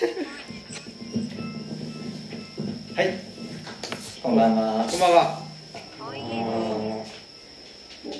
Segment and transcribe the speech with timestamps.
[0.00, 0.08] はい
[4.22, 4.86] こんばんは。
[4.90, 5.42] こんばんは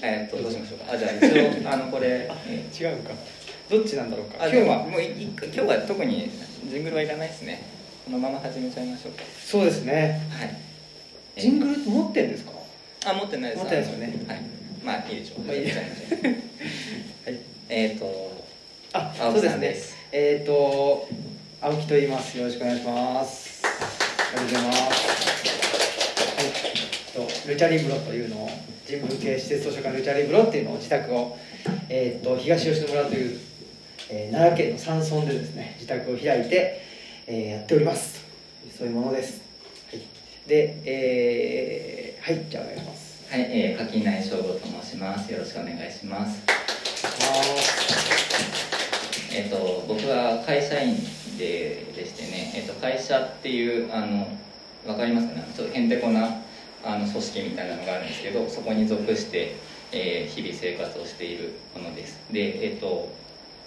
[0.03, 0.93] えーっとどうしましょうか。
[0.93, 1.25] あじゃあ一
[1.67, 3.15] 応あのこれ、え違うのか
[3.71, 6.31] どっちなんだろうか今日はもう今日は特に
[6.71, 7.63] ジングルはいらないですね。
[8.05, 9.23] このまま始めちゃいましょうか。
[9.43, 11.41] そうですねはい。
[11.41, 12.53] ジングル持ってんですか？
[13.07, 13.63] あ持ってないです。
[13.63, 14.43] 持ってないですよねはい。
[14.85, 15.45] まあいいでしょう。
[15.47, 15.71] まあいはい
[17.71, 18.45] えーっと
[18.93, 19.75] あそうですね。
[20.13, 21.09] えっ、ー、と
[21.63, 22.39] 青木と言います。
[22.39, 23.63] よろしくお願いします。
[24.35, 24.81] ありがとうございます。
[24.81, 24.89] は
[26.43, 26.53] い
[27.13, 28.49] とルチャリブロというのを
[28.87, 31.37] 人文系施設図書館ルチャリブロっていうのを自宅を、
[31.91, 33.39] えー、と東吉野村という、
[34.09, 36.81] えー奈良県の山村でですね自宅を開いて、
[37.27, 38.25] えーやっております。
[38.75, 39.43] そういうものです、
[39.91, 40.03] はい、
[40.49, 43.31] で、えー、はいじゃあお願いします。
[43.31, 45.31] はい、えー、垣内翔吾と申します。
[45.31, 46.41] よろしくお願いします。
[49.33, 50.97] えっと、僕は会社員
[51.41, 54.29] ででしてね、えっと、会社っていうあの
[54.87, 55.49] 分かりますかね？
[55.57, 56.43] ちょっとへんてこな
[56.85, 59.57] あの組織みたいなのがあるんですけどそこに属して、
[59.93, 62.21] えー日々生活をしているものです。
[62.31, 63.09] でえっと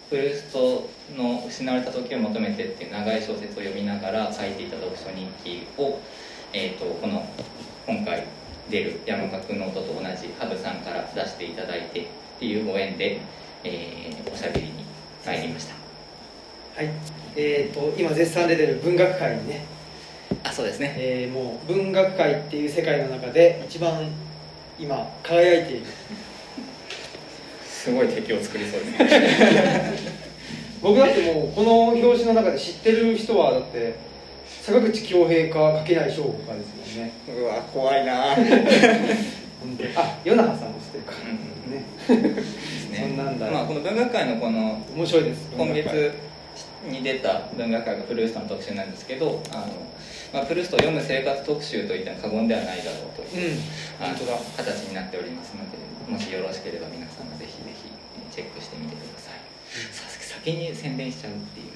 [0.10, 6.00] プルーストの「失われた時を求めて」っていう長い小説を読みながら書いていた読書日記を、
[6.54, 7.26] えっとこの
[7.88, 8.24] 今回
[8.70, 12.06] 出る山學ノオトと同じハブさんから出していただいてっ
[12.40, 13.20] ていうご縁で、
[13.64, 14.86] えーおしゃべりに
[15.26, 15.83] 参りました。
[16.76, 16.90] はい。
[17.36, 19.64] えー、と今絶賛出てる文学界にね。
[20.44, 20.96] あそうですね。
[20.98, 24.08] えーもう文学界っていう世界の中で一番
[24.80, 25.86] 今輝いている。
[27.64, 29.94] すごい敵を作りそうですね。
[30.82, 33.94] 僕だってもうこの表紙の中で知ってる人はだって
[34.64, 37.12] 坂口恭平か柿内翔吾かですもんね。
[37.38, 38.32] うわ怖いな。
[38.32, 38.36] あ
[40.26, 41.14] 与那覇さんも知ってるか、
[41.70, 41.86] ね。
[42.98, 43.46] そんなんだ。
[43.52, 45.50] まあ、この文学界のこの面白いです。
[45.54, 46.33] 今文学界月
[46.86, 49.68] に出た文学界がプルーストの特集なんですけどあの、
[50.34, 54.06] まあ、プルーストを読む生活特集といっても過言ではないだろうという、うん。
[54.06, 54.38] あの本当だ。
[54.58, 57.90] 形になっておりますのでもしよろしければ皆様ぜひぜひ
[58.36, 59.40] チェックしてみてください、
[59.94, 60.04] さ
[60.44, 61.68] 先に宣伝しちゃうっていう。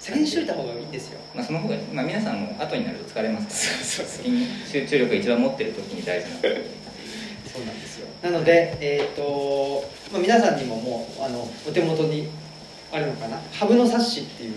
[0.00, 1.18] 先にしといた方がいいんですよ。
[1.34, 4.24] まあ、その方が、まあ、皆さんも後になると疲れますから、そうそうそう。
[4.24, 6.48] 先に集中力が一番持ってる時に大事なこと。
[7.50, 8.06] そうなんですよ。
[8.22, 12.28] なので、えーとまあ、皆さんにももうあのお手元に
[12.96, 14.52] あるのかな「ハブの冊子」っていう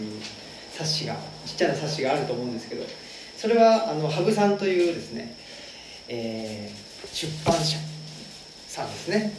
[0.74, 2.86] 冊子がちっちゃな冊子があると思うんですけど
[3.38, 5.36] それはあのハブさんというですね、
[6.08, 7.78] えー出版社
[8.68, 9.34] さんですね、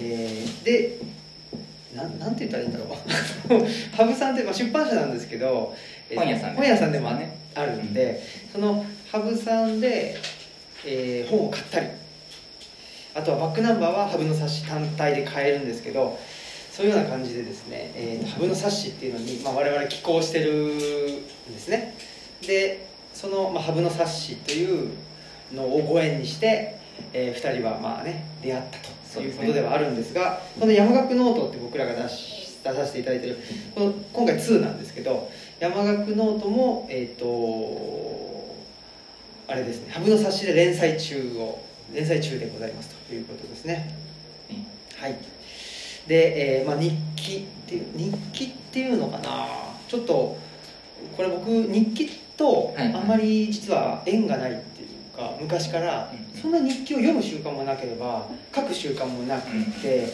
[0.00, 0.98] えーで
[1.94, 2.96] なんなんて言ったらいいんだろう。
[3.94, 5.76] ハブさんって、まあ、出版社なんですけど、
[6.10, 10.16] えー本屋さんで本屋さんでもねあるんで、そのハブさんで、
[10.84, 11.86] えー本を買ったり
[13.14, 16.18] あとはバックナンバーはハブの冊子単体で買えるんですけど
[16.74, 20.78] そういうような感じでですね、えーハブの冊子っていうのに、まあ、我々寄稿してるん
[21.52, 21.94] ですね。
[22.44, 24.90] でその、まあ、ハブの冊子という
[25.54, 26.76] のをご縁にして、
[27.12, 28.78] え2人はまあね出会った
[29.14, 33.38] ということではあるんですがこの山學ノオトって僕らが出し出させていただいてる
[33.72, 35.30] この今回2なんですけど
[35.60, 38.56] 山岳ノートもえっ、と
[39.46, 41.62] あれですねハブの冊子で連載中を
[41.92, 43.94] 連載中でございますということですね。
[44.96, 45.33] はい
[46.06, 49.46] で、えーまあ、日記っていう日記っていうのかな。
[49.88, 50.36] ちょっと
[51.16, 56.40] これ僕日記とはいあんまり実は縁がないっていうか昔からうん。
[56.40, 59.50] そんな日記を読む習慣もなければ書く習慣もなく
[59.80, 60.08] て、っ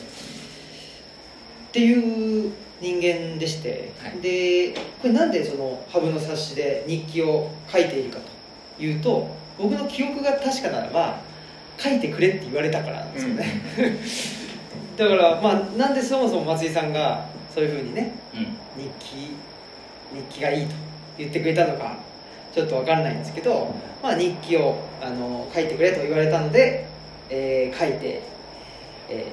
[1.73, 4.21] ていう人間でして、はい。
[4.21, 8.19] でこれなんでそのハブの冊子で日記を書いているか
[8.77, 9.29] というと
[9.59, 11.21] 僕の記憶が確かならば
[11.79, 13.63] 書いてくれって言われたからなんですよね、
[15.01, 18.41] だからまあなんでそもそも松井さんがそういうふうにねうん。
[18.83, 19.17] 日記
[20.15, 20.75] 日記がいいと
[21.17, 21.97] 言ってくれたのか
[22.55, 26.87] ちょっと分かんないんですけど、まあ、日記をあの書いてくれと言われたので、
[27.31, 28.23] えー書いて、
[29.09, 29.33] え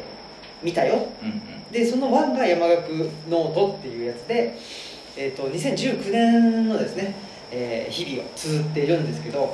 [0.61, 1.07] ー見たよ。
[1.21, 1.71] うんうん。
[1.71, 4.55] でその1が山學ノオトっていうやつで、
[5.17, 7.13] えー、と2019年のですね、
[7.51, 9.53] えー日々を綴っているんですけど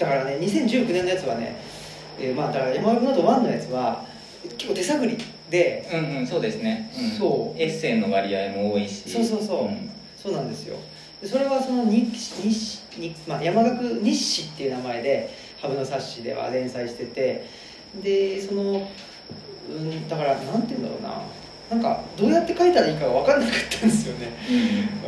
[0.00, 1.62] だからね2019年のやつはね、
[2.18, 4.04] えーまあだから山學ノオト1のやつは
[4.56, 5.18] 結構手探り
[5.50, 5.88] で。
[5.92, 7.18] うんうんそうですね、ん。
[7.18, 7.60] そう。
[7.60, 9.08] エッセイの割合も多いし。
[9.08, 9.64] そうそうそう。
[9.66, 9.90] ん。
[10.16, 10.76] そうなんですよ。
[11.20, 15.30] でそれはその日日日、まあ、山學日誌っていう名前で
[15.60, 17.46] 羽生の冊子では連載してて。
[18.02, 18.88] でその、
[19.70, 21.22] うん、だからなんて言うんだろうな。
[21.70, 24.28] なんかどうやって書いたらいいかが分からなかったんですよね、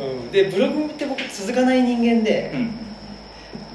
[0.01, 2.51] うん、でブログって僕続かない人間で。
[2.53, 2.59] うん。
[2.59, 2.87] うん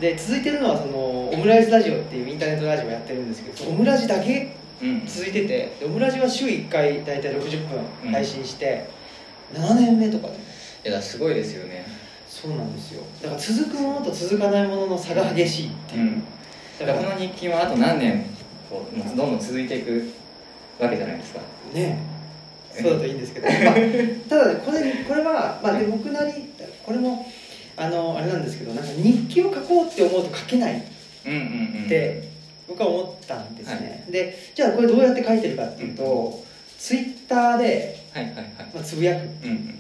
[0.03, 0.99] で続いてるのはその
[1.29, 4.62] オムライスラジオっていうインターネットラジオやってるんですけどオムラジだけうん
[5.07, 7.69] 続いててでオムラジは週1回大体60
[8.03, 8.89] 分配信して、
[9.55, 11.87] 7年目とかでいやすごいですよね。
[12.29, 13.03] そうなんですよ。
[13.23, 16.25] だから続くものと続かないものの差が激しいっていう、うん。
[16.81, 18.25] だからこの日記はあと何年
[18.69, 20.11] こうどんどん続いていく
[20.81, 21.41] わけじゃないですか。
[21.73, 22.11] ね
[22.73, 23.75] そうだといいんですけど、 まあ、
[24.29, 26.33] ただねこれこれは、まあ、で僕なり
[26.85, 27.27] これも
[27.77, 30.81] あのあれなんですけどなんか日記を書こうって思うと書けないっ
[31.27, 31.89] うんうんうん。
[31.89, 32.32] て
[32.73, 36.45] 僕は思ったんですね、でじゃあこれどうやって書いてるかっていうと、
[36.79, 38.45] ツイッターで、はいはいはい。
[38.75, 39.23] まあ、つぶやく。
[39.45, 39.79] うんうん。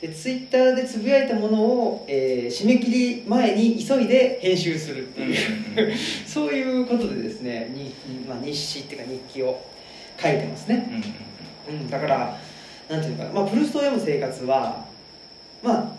[0.00, 5.24] でツイッターでつぶやいたものを、えー締め切り前に急いで編集するってう。
[5.24, 5.94] んうんいう、
[6.26, 7.92] そういうことでですねに、
[8.28, 9.60] まあ、日誌っていうか日記を
[10.22, 10.86] 書いてますね、
[11.68, 12.38] うんうんうん、だから
[12.88, 14.84] なんていうのかな、まあ、プルーストを読む生活は
[15.62, 15.92] まあ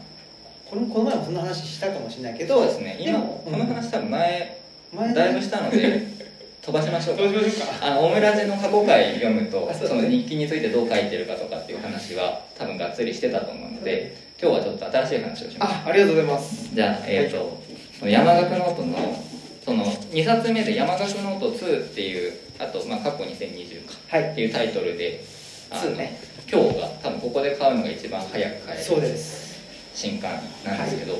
[0.69, 2.98] このこの前もそんな話したかもしれないけどそうですね。
[3.00, 4.57] 今もこの話多分前
[4.94, 6.07] 前だいぶしたので
[6.68, 7.24] 飛ばしましょうか。
[7.24, 7.88] どうしましょうか。
[7.88, 9.88] あのオムラジの過去回読むとあそね。
[9.88, 15.74] その日記についてどう書いてるかとかっていう話は多分がっつりしてたと思うので今日はちょっと新しい話をします。
[15.74, 16.75] あありがとうございます。
[16.75, 17.64] じゃあえっ、と、
[17.98, 19.24] その山學ノオトの
[19.64, 24.31] その2冊目で「山學ノオト2」っていうあと、まあ、過去2020かはい。
[24.34, 25.24] っていうタイトルで
[25.69, 26.19] あの2ね。
[26.52, 29.56] 今日が多分ここで買うのが一番早く買えるそうです。
[29.96, 30.31] 新刊
[30.66, 31.18] なんですけど、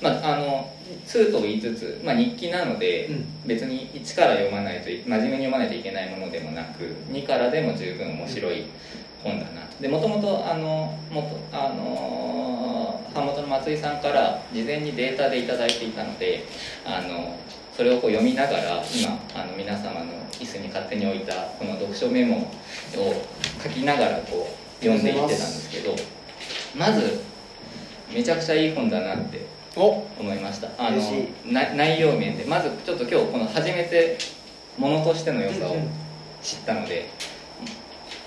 [0.00, 0.70] まああの
[1.06, 3.26] 2と言いつつ、まあ、日記なので、うん。
[3.46, 8.64] 別に1から読まないとい真面目に読まないといけないものでもなく2からでも十分面白い
[9.22, 9.82] 本だなと。
[9.82, 16.44] でもともとあのもとあの版元の松井さんから事前にデータで頂いていたので
[16.84, 17.36] あの
[17.76, 22.50] それをこう読みながら今あの皆様の椅子に勝手に置いたこの読書メモを
[23.62, 24.48] 書きながらこ
[24.80, 25.94] う読んでいってたんですけど
[26.76, 27.20] まず
[28.12, 30.68] めちゃくちゃいい本だなってお思いました。
[30.78, 30.98] あの
[31.44, 32.44] 内容面で。
[32.44, 34.16] まずちょっと今日この初めて
[34.78, 35.76] ものとしての良さを
[36.42, 37.10] 知ったので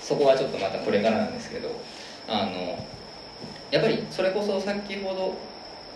[0.00, 1.80] そこはちょっとまたこれからなんですけど
[2.28, 2.84] あの
[3.70, 5.34] やっぱりそれこそ先ほど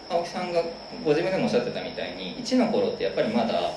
[0.08, 0.62] 青木さんが
[1.04, 3.72] ご自分でもおっしゃってたみたいに1の頃ってやっぱりまだ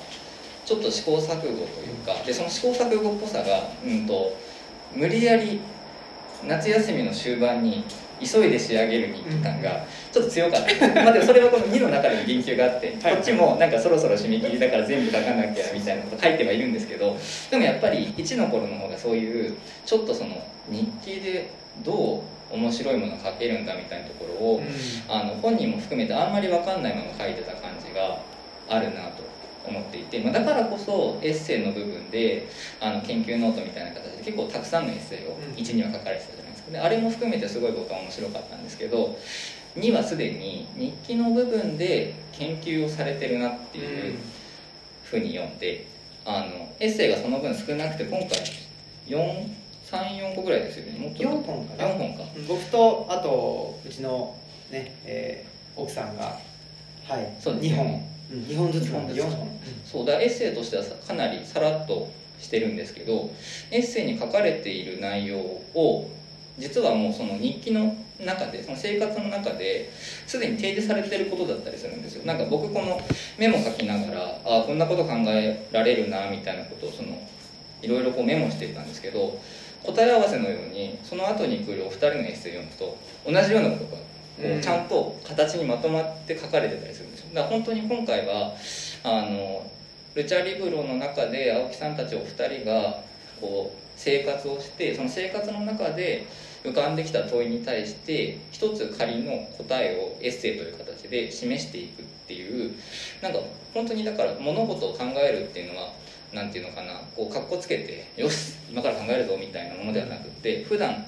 [0.66, 4.36] ちょっと試行錯誤というかでその試行錯誤っぽさが、うん、と
[4.94, 5.62] 無理やり
[6.46, 7.84] 夏休みの終盤に
[8.20, 17.18] 急いで仕上げる日記感がちょっと強かった、まあでもそれはこの2の中でも言及があって、はいこっちもなんかそろそろ締め切りだから全部書かなきゃみたいなこと書いてはいるんですけど
[17.52, 19.56] でもやっぱり1の頃の方がそういう
[19.86, 21.52] ちょっとその日記で
[21.84, 24.62] どう面白いものを書けるんだみたいなところを、
[25.10, 28.20] あの本人も含めてあんまり分かんないまま書いてた感じが
[28.70, 29.24] あるなと
[29.68, 32.48] 思っていて、まあ、だからこそエッセイの部分で
[32.80, 35.54] あの研究ノートみたいな形で結構たくさんのエッセイをうん。
[35.56, 36.37] 1には書かれてた
[36.72, 39.18] であれも含めてすごい僕は面白かったんですけど
[39.76, 44.16] 2はすでに日記の部分で研究をされてるなっていう
[45.04, 45.88] ふうに読んで
[46.26, 48.28] あのエッセイがその分少なくて今回
[49.08, 51.00] 34個ぐらいですよね。
[51.00, 51.90] もっと4本かな。
[51.90, 52.24] 4本か。
[52.48, 54.36] 僕とあとうちの
[54.70, 56.40] ね、えー奥さんが
[57.08, 57.76] はい2そうですね。
[57.76, 58.04] 本、
[58.34, 63.30] うん、2本ずつなんで4二本ずつ本、そうだエッセイとしてはさかなりさらっとしてるんですけど
[63.72, 66.10] エッセイに書かれている内容を
[66.58, 69.92] 実はもうその日記の中でその生活の中で
[70.26, 72.26] すでに提示されてることだったりするんですよ。
[72.26, 73.00] なんか僕この
[73.38, 77.10] メモ書きながらあこんなこと考えられるなみたいなことをその
[77.82, 79.40] いろいろこうメモしていたんですけど
[79.84, 82.98] 答え合わせのようにその後に来るお二人のエッセイを読むと
[83.32, 83.98] 同じようなことがこ
[84.44, 84.58] うん。
[84.58, 87.28] うちゃんと形にまとまって書かれてたりするんですよ。
[87.34, 88.56] だから本当に今回は
[89.04, 89.70] あの
[90.16, 93.00] ルチャリブロの中で青木さんたちお二人が
[93.40, 96.26] こう生活をしてその生活の中で
[96.68, 102.76] 浮かんできた問いに対して一つ仮の答えをエッセイという形で示していくっていう
[103.22, 103.40] なんか
[103.74, 105.94] 本当にだから物事を考えるっていうのは
[106.34, 111.06] なんていうのかなこうかっこつけてよし今から考えるぞみたいなものではなくて普段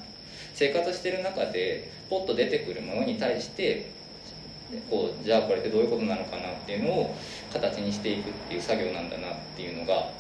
[0.54, 3.92] 生活してる中でポッと出てくるものに対して
[4.90, 7.16] こうじゃあこれってどういうことなのかなっていうのを
[7.52, 10.12] 形にしていくっていう作業なんだなっていうのが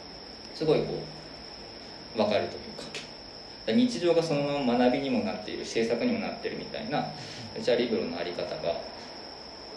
[0.53, 1.03] すごいこ
[2.15, 2.68] う分かるという
[3.73, 7.07] 日常がそのまま学びにもなっている制作にもなっているみたいな
[7.55, 8.75] ルチャリブロのあり方が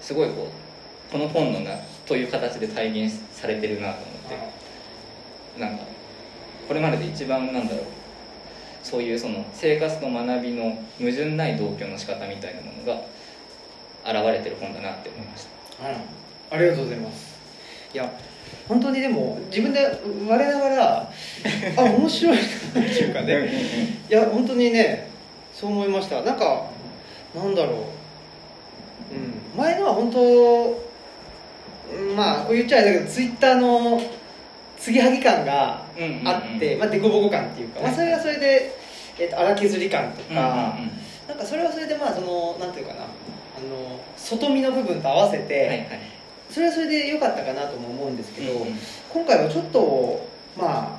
[0.00, 1.70] すごいこうこの本のな
[2.06, 5.84] という形で体現されてるなと思ってなんか
[6.66, 7.84] これまでで一番なんだろう
[8.82, 13.02] そういうその生活と学びの矛盾ない同居の仕方みたいなものが
[14.04, 15.46] 現れてる本だなって思いまし
[15.78, 15.86] た。
[15.86, 15.96] あら
[16.50, 17.38] ありがとうございます。
[17.94, 18.10] いや
[18.68, 19.80] 本当にでも自分で
[20.28, 21.10] 我ながら
[21.76, 23.50] あ面白いなっていうかね。
[24.08, 25.08] いや本当にね
[25.52, 26.22] そう思いました。
[26.22, 26.66] なんか
[27.34, 27.74] なんだろう、
[29.14, 34.00] うん、前のは本当うんまあこう言っちゃあれだけどツイッターの
[34.78, 36.28] 継ぎはぎ感がうんうんうん。
[36.28, 38.74] あって、まあ、デコボコ感っていうか、まあ、それはそれで、
[39.18, 40.90] えっと荒削り感とか、うんうんうん。
[41.28, 43.00] なんかそれはそれでまあそのなんていうかな。
[43.54, 45.88] あの外見の部分と合わせて、はいはい
[46.52, 48.78] それはそれで良かったかなとも思うんですけど、うんうん。
[49.12, 50.98] 今回はちょっとま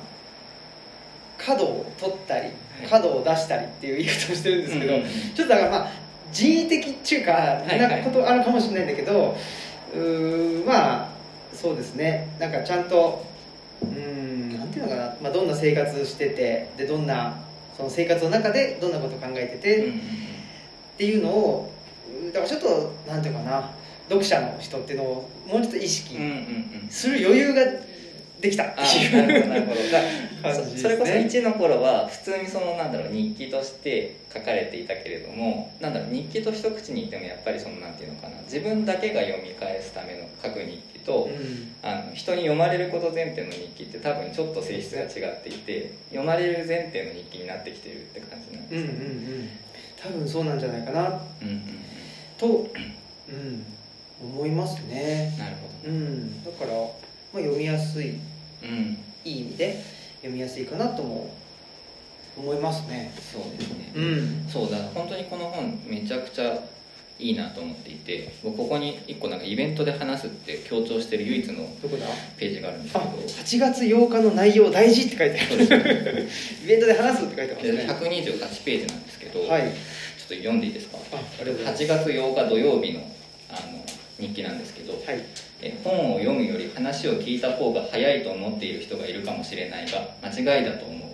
[1.38, 2.86] 角を取ったりい。
[2.90, 5.10] 角を出したりっていう言い方をしてるんですけど、うんうんうん。
[5.34, 5.90] ちょっとだからまあ
[6.32, 7.34] 人為的っていうか、い
[7.68, 7.80] はい。
[7.80, 9.36] なことあるかもしれないんだけど
[9.94, 11.08] うーまあ
[11.52, 12.34] そうですね。
[12.40, 13.24] なんかちゃんと
[13.82, 17.38] うーんなんていうのかな、まあ、どんな生活しててでどんな
[17.76, 20.00] その生活の中でどんなこと考えてて、うん
[20.94, 21.72] っていうのを
[22.28, 23.70] うだからちょっとなんていうかな
[24.08, 26.88] 読者の人っていうのをもうちょっと意識うんうんうん。
[26.90, 27.62] する余裕が
[28.40, 30.54] できたってあいうなるほどなるほど。
[30.54, 41.74] そそれこそ1の頃は普通にそのなんだろう日記として書かれていたけれどもなんだろう日記と一口に言ってもやっぱりそのなんていうのかな自分だけが読み返すための書く日記と、うん。
[41.82, 49.48] あの人に読まれること前提の日記って多分ちょっと性質が違っていて読まれる前提の日記になってきてるって感じなんうんうんうですよねん。
[50.02, 51.08] 多分そうなんじゃないかな。
[51.42, 51.62] うんうん。
[52.36, 52.46] と、
[53.28, 53.64] うん、
[54.22, 55.32] 思いますね。
[55.34, 56.44] うんなるほうん。
[56.44, 58.18] だから、まあ、読みやすいど
[58.62, 58.98] うん。
[59.24, 59.82] いい意味で
[60.18, 61.34] 読みやすいかなとも
[62.36, 63.12] 思いますね。
[63.32, 63.92] そうですね。
[63.94, 64.46] うん。
[64.48, 64.78] そうだ。
[64.94, 66.58] 本当にこの本めちゃくちゃ
[67.18, 71.64] いいなと思っていて僕ここに1個なんかイベントで話すって強調してる唯一の
[72.36, 73.22] ページがあるんですあけど。
[73.22, 75.70] 8月8日の内容大事って書いてあそうです。
[75.70, 76.28] ねる
[76.64, 77.86] イベントで話すって書いてますね。
[77.88, 79.62] 128ページなんですけど、はい。
[79.62, 80.98] ちょっと読んでいいですか？
[81.12, 81.84] あありがとうございます。
[81.84, 83.00] 8月8日土曜日の
[83.50, 83.84] あの
[84.20, 85.24] 日記なんですけど、はい。
[85.60, 91.08] え本を読むより話を聞いた方が早いと思っている人がいるかもしれないが間違いだと思う。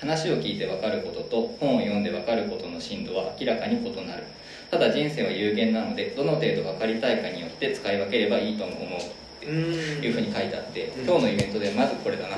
[0.00, 4.24] 話を聞いて分かることと本を読んで分かることの深度は明らかに異なる。
[4.70, 8.98] ただ人生は有限なのでどの程度分かりたいかによって使い分ければいいとも思う。
[8.98, 9.02] っ
[9.40, 10.04] てうん。
[10.04, 11.04] いうふうに書いてあって、うん。
[11.06, 12.36] 今日のイベントでまずこれだな。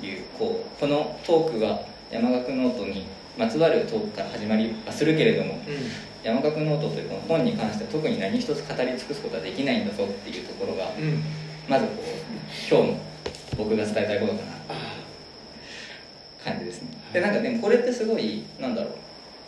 [0.00, 1.80] というこうこのトークが
[2.10, 3.06] 山學ノオトに
[3.38, 5.60] まつわるトークから始まりはするけれどもうん
[6.26, 11.22] 山學ノオトというこの本に関しては特に何一つ語り尽くすことはできないんだぞっていうところがうん。
[11.68, 12.04] まずこう
[12.68, 12.98] 今日の
[13.56, 14.96] 僕が伝えたいことかなあ
[16.44, 16.88] 感じですね。
[17.04, 17.12] はい。
[17.14, 18.92] でなんかでもこれってすごいなんだろう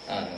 [0.09, 0.29] あの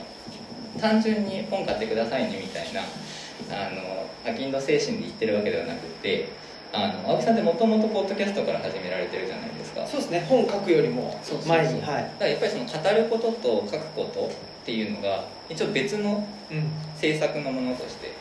[0.80, 6.28] 単純に本買ってくださいねみたいなあのアキンド精神で言ってるわけではなくて
[6.73, 9.87] あの青木さんってもともとポッドキャストから始められてるじゃないですか。
[9.87, 10.25] そうですね。
[10.28, 12.02] 本書くよりも前にはい。
[12.04, 14.30] だからやっぱりその語ることと書くこと
[14.62, 16.64] っていうのが一応別のうん。
[17.00, 18.12] 制作のものとして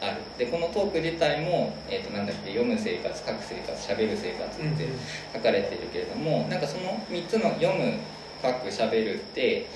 [0.00, 0.16] ある。
[0.36, 4.88] でこのトーク自体も、えー、となんだっけ読む生活書く生活喋る生活うんって
[5.32, 7.94] 書かれているけれども、なんかその3つの読む
[8.42, 9.66] 書く喋るって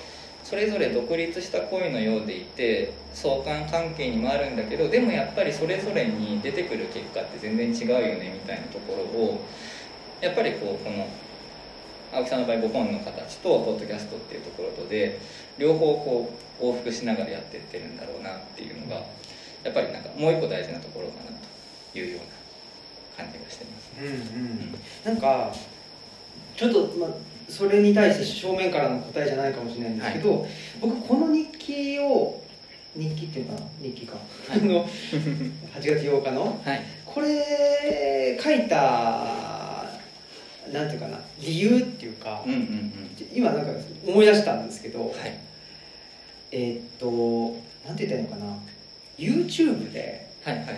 [0.43, 9.41] それぞれ独立した行為のようでいて相関関係にもあるんだけどでもやっぱりそれぞれに出てくる結果って全然違うよねみたいなところを
[10.21, 11.07] やっぱりこうこの
[12.11, 15.19] 青木さんの場合ご本の形とポッドキャストっていうところとで
[15.57, 19.01] 両方こう往復しながらやってってるんだろうなっていうのが
[19.63, 21.37] やっぱりなんかもう一個大事なところかな
[21.93, 23.91] というような感じがしてます。
[23.99, 25.13] うんうん。
[25.13, 25.53] なんか
[26.55, 27.09] ちょっと、まあ、
[27.47, 30.47] それに対して正面からの答えじゃないかもしれないんですけど、
[30.81, 32.41] 僕この日記を
[32.95, 34.17] 日記っていうのかな日記か、
[34.49, 34.89] あの 8
[35.79, 39.68] 月8日のはい、これ書いた
[40.71, 42.93] なんていうかな理由っていうか、うんうんうん。
[43.33, 43.71] 今なんか
[44.05, 45.37] 思い出したんですけど、はい。
[46.51, 48.59] えーっとなんて言ったらいいのかな
[49.17, 50.75] YouTube ではいはいはい。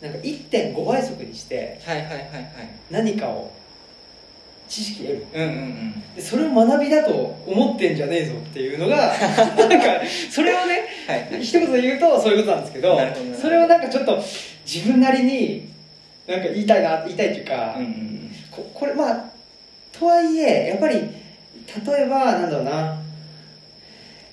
[0.00, 2.50] なんか1.5倍速にしてはいはいはいはい。
[2.90, 3.52] 何かを
[4.68, 5.26] 知識得る。
[5.32, 6.14] うんうんうん。
[6.14, 7.12] でそれを学びだと
[7.46, 11.32] 思ってんじゃねえぞっていうのが なんかそれをねはい。
[11.32, 12.98] はい一言で言うとそういうことなんですけど
[13.40, 14.22] それをなんかちょっと
[14.64, 15.68] 自分なりに
[16.26, 18.16] なんか言いたいな言いたいっていうか、うんうん
[18.56, 19.24] ここれまあ
[19.92, 23.02] とはいえやっぱり例えばなんだろうな。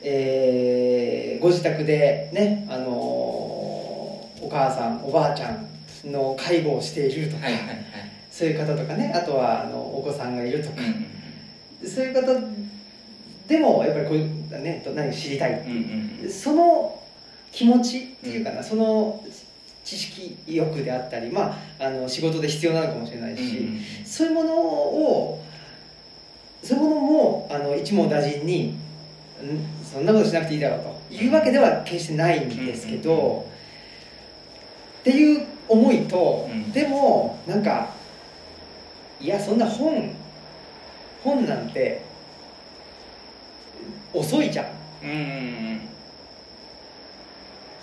[0.05, 7.77] えーご自宅でねあのーお母さんおばあちゃんの介護をしているとか、うんはいはいはい。
[8.29, 12.33] そういう方とかねあとはあのお子さんがいるとかうん、うんそういう方
[13.47, 15.61] でもやっぱりこういうね何か知りたい。
[15.61, 16.99] うんうんその
[17.51, 19.23] 気持ちっていうかな、その
[19.83, 25.43] 知識欲であったり、まあ、あの仕事で必要なのかもしれないし、うんうんそういうものを
[26.61, 28.75] そういうものもあの一網打尽にん
[29.83, 30.93] そんなことしなくていいだろうと。
[31.13, 33.41] いうわけでは決してないんですけど、うんうん。
[33.41, 33.43] っ
[35.03, 36.71] ていう思いと、うん。
[36.71, 37.89] でもなんか
[39.19, 40.15] いやそんな本
[41.23, 42.01] 本なんて
[44.13, 44.65] 遅いじゃん。
[45.03, 45.81] うんうんうん。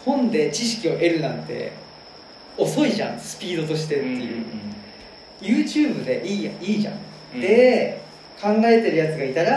[0.05, 1.73] 本で知識を得るなんて
[2.61, 4.45] 遅いじゃんスピードとしてっていう、
[5.41, 6.95] YouTube でいいやいいじゃん、
[7.35, 7.41] うん。
[7.41, 8.01] で
[8.41, 9.51] 考えてるやつがいたら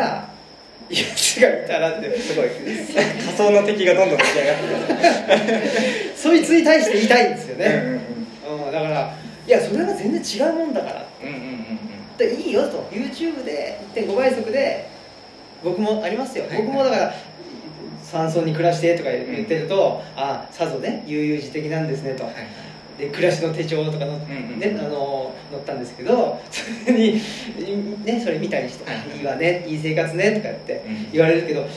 [0.89, 2.49] やつがいたらってすごい。
[2.49, 5.69] 仮想の敵がどんどん出来上がってくる。
[6.15, 8.71] そいつに対して言いたいんですよね、うんうんうん。
[8.71, 11.05] だからいやそれは全然違うもんだから。
[11.21, 12.17] うんうんうんうん。
[12.17, 12.87] でいいよと。
[12.91, 14.87] YouTube で1.5倍速で
[15.63, 17.13] 僕もありますよ、僕もだから
[18.03, 22.43] 山村に暮らしてとか言ってると、ああさぞね悠々自適なんですねと、はいはい
[22.97, 27.21] で暮らしの手帳とかの、ねあの載ったんですけど それに、
[28.05, 29.17] ね、それ見たりして「はいはい。
[29.19, 31.67] いいわねいい生活ね」とか言ってうん言われるけど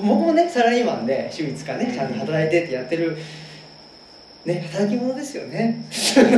[0.00, 3.16] 僕もねサラリーマンで週5日ねちゃんと働いてってやってる、
[4.44, 5.84] ね、働き者ですよね。
[5.90, 6.30] そうで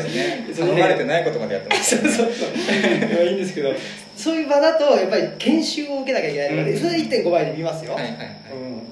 [0.00, 0.46] すね。
[0.56, 1.96] 頼まれてないことまでやってます。
[2.02, 3.08] そうそうそう。
[3.08, 3.72] いやいいんですけど
[4.16, 8.26] そういう場だとやっぱり研修を受けなきゃいけないので、うんそれで1.5倍で見ますよ、はいはいはい。
[8.52, 8.82] うん、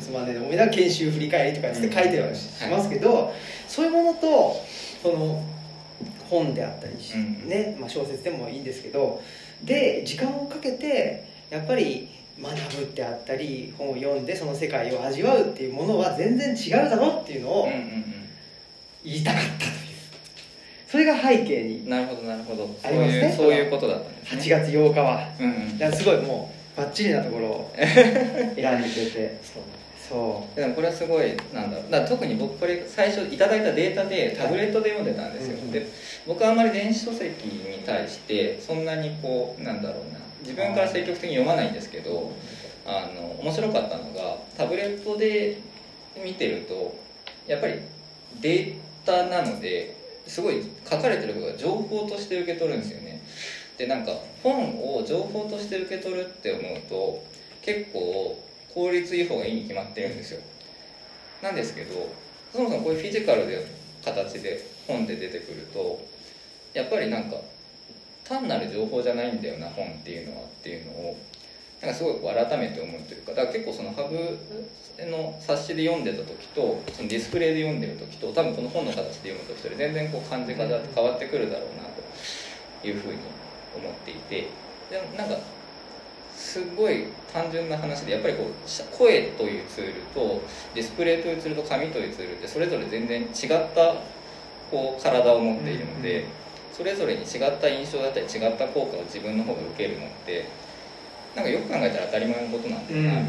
[0.00, 3.32] つまんねえおめだ研修振り返りとかって書いてはしますけど、
[3.68, 4.56] そういうものと
[5.02, 5.42] その
[6.28, 9.22] 本であったりし、ねまあ、小説でもいいんですけど
[9.62, 12.08] で時間をかけてやっぱり
[12.40, 17.68] 学ぶってあったり本を読んでその世界を味わうっていうものは全然違うだろっていうのを
[19.04, 19.70] 言いたかったという
[20.88, 27.72] それが背景になるほどなるほどそうありますねそういうことだったんですね8月8日はうんうんすごいもうバッチリなところを。
[27.76, 29.36] 選んでくれて。
[29.42, 29.62] そう。
[30.08, 31.90] そでもこれはすごいなんだろう。
[31.90, 35.86] だから特に僕これ最初いただいたデータでタブレットで読んでたんですよ、うんで
[36.26, 40.24] 僕はあんまり電子書籍に対してそんなにこうなんだろうな。
[40.44, 42.30] 自分から積極的に読まないんですけど
[42.86, 45.58] あの面白かったのがタブレットで
[46.22, 46.94] 見てると
[47.46, 47.80] やっぱり
[48.40, 48.74] デー
[49.06, 53.13] タなのですごい書かれてることが情報として受け取るんですよね
[53.76, 54.12] でなんか
[54.42, 57.24] 本を情報として受け取るって思うと
[57.62, 58.40] 結構
[58.72, 60.40] 効率いい方がいいに決まってるんですよ。
[61.42, 62.12] なんですけど
[62.52, 63.66] そもそもこういうフィジカルで
[64.04, 66.00] 形で本で出てくると
[66.72, 67.36] やっぱりなんか
[68.24, 71.18] 単なる情報じゃないんだよな本っていうのはっていうのを
[71.80, 74.38] なんかすごい改めて思うというかだから結構そのハブ
[75.04, 81.84] の冊子で読んでた時とそのディスプレイで読んでる時と多分この本の形で読む時とで全然こう感じ方って変わってくるだろうな
[82.80, 83.18] というふうに
[83.76, 84.48] 思っていて
[84.90, 85.36] でもなんか
[86.36, 90.42] すごい単純な話でやっぱりこうし声というツールと
[90.74, 93.28] ディスプレイというツールと紙というツールってそれぞれ全然違っ
[93.74, 93.94] た
[94.70, 100.44] こう体を持っているので、うんそれぞれに違った印象だったり違った効果を自分の方が受けるのって
[101.36, 103.28] なんかよく考えたら当たり前のことなんだよな、うん。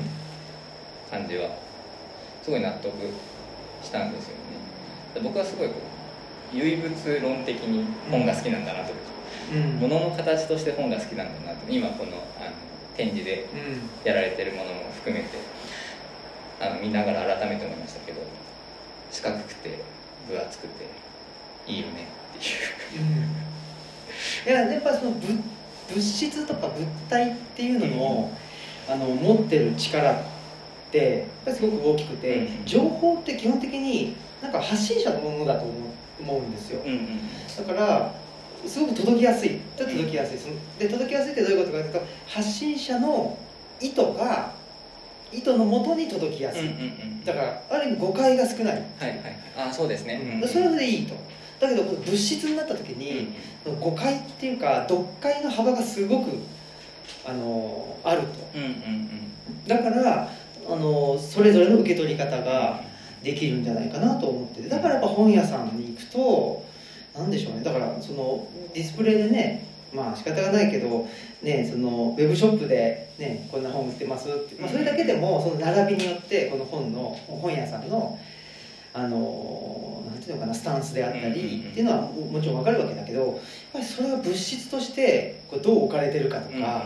[1.12, 1.50] 感じは
[2.42, 2.90] すごい納得
[3.84, 4.58] したんですよね。
[5.14, 8.98] で僕はすごいこう唯物論的に本が好きなんだなという
[9.50, 9.80] か、う、うん。
[9.80, 11.72] 物の形として本が好きなんだなと。
[11.72, 12.52] 今このあの
[12.98, 14.08] 展示でうん。
[14.08, 15.30] やられてるものも含めて
[16.60, 18.22] あの見ながら改めて思いましたけど
[19.12, 19.80] 四角くて
[20.30, 20.86] 分厚くて
[21.68, 23.46] いいよねっていう。
[24.46, 25.44] いややっぱその物
[25.90, 28.32] 物質とか物体っていうのの,、
[28.90, 30.24] あの持ってる力っ
[30.92, 32.66] てやっぱりすごく大きくて、うん。
[32.66, 35.74] 情報って基本的になんか発信者のものだと思う
[36.22, 36.82] 思うんですよ。
[36.86, 37.20] うんうん。
[37.58, 38.14] だから
[38.68, 39.60] すごく届きやすい。
[39.78, 40.38] 届きやすい。
[40.38, 43.38] そので届きやすいってどういうことかというと発信者の
[43.80, 44.54] 意図が
[45.32, 50.42] 意図のもとに届きやすい、うんうんうんだからある意味誤解が少ない、はいはいあそうですね、うん。
[50.42, 51.16] うんそれでいいと。
[51.60, 53.34] だけど物質になった時に、
[53.80, 56.32] 誤解っていうか読解の幅がすごく
[57.26, 58.28] あのあると。
[58.56, 59.68] うんうんうん。
[59.68, 60.30] だから
[60.70, 62.82] あのそれぞれの受け取り方が
[63.24, 64.70] できるんじゃないかなと思ってて。
[64.70, 66.64] だからやっぱ本屋さんに行くと
[67.18, 67.64] なんでしょうね。
[67.64, 71.08] だからそのディスプレイでねまあ仕方がないけど、
[71.42, 78.20] ね、そのウェブショップで、ね、こんな本売ってますって、まあ、それだけでもその並びによってこの本の本屋さんの
[78.94, 83.32] あのなんていうのかなスタンスであったりっていうのはももちろん分かるわけだけどやっ
[83.74, 86.86] ぱりそれが物質としてこうどう置かれてるかとうんうんか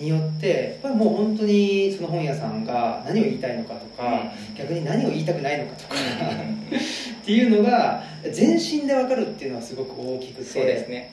[0.00, 10.44] によってやっぱりもう本当にその本屋さんが何を言いたいのかとか逆に何を言いたくないのかとかっていうのが全身で分かるっていうのはすごく大きくて。
[10.44, 11.12] そうですね、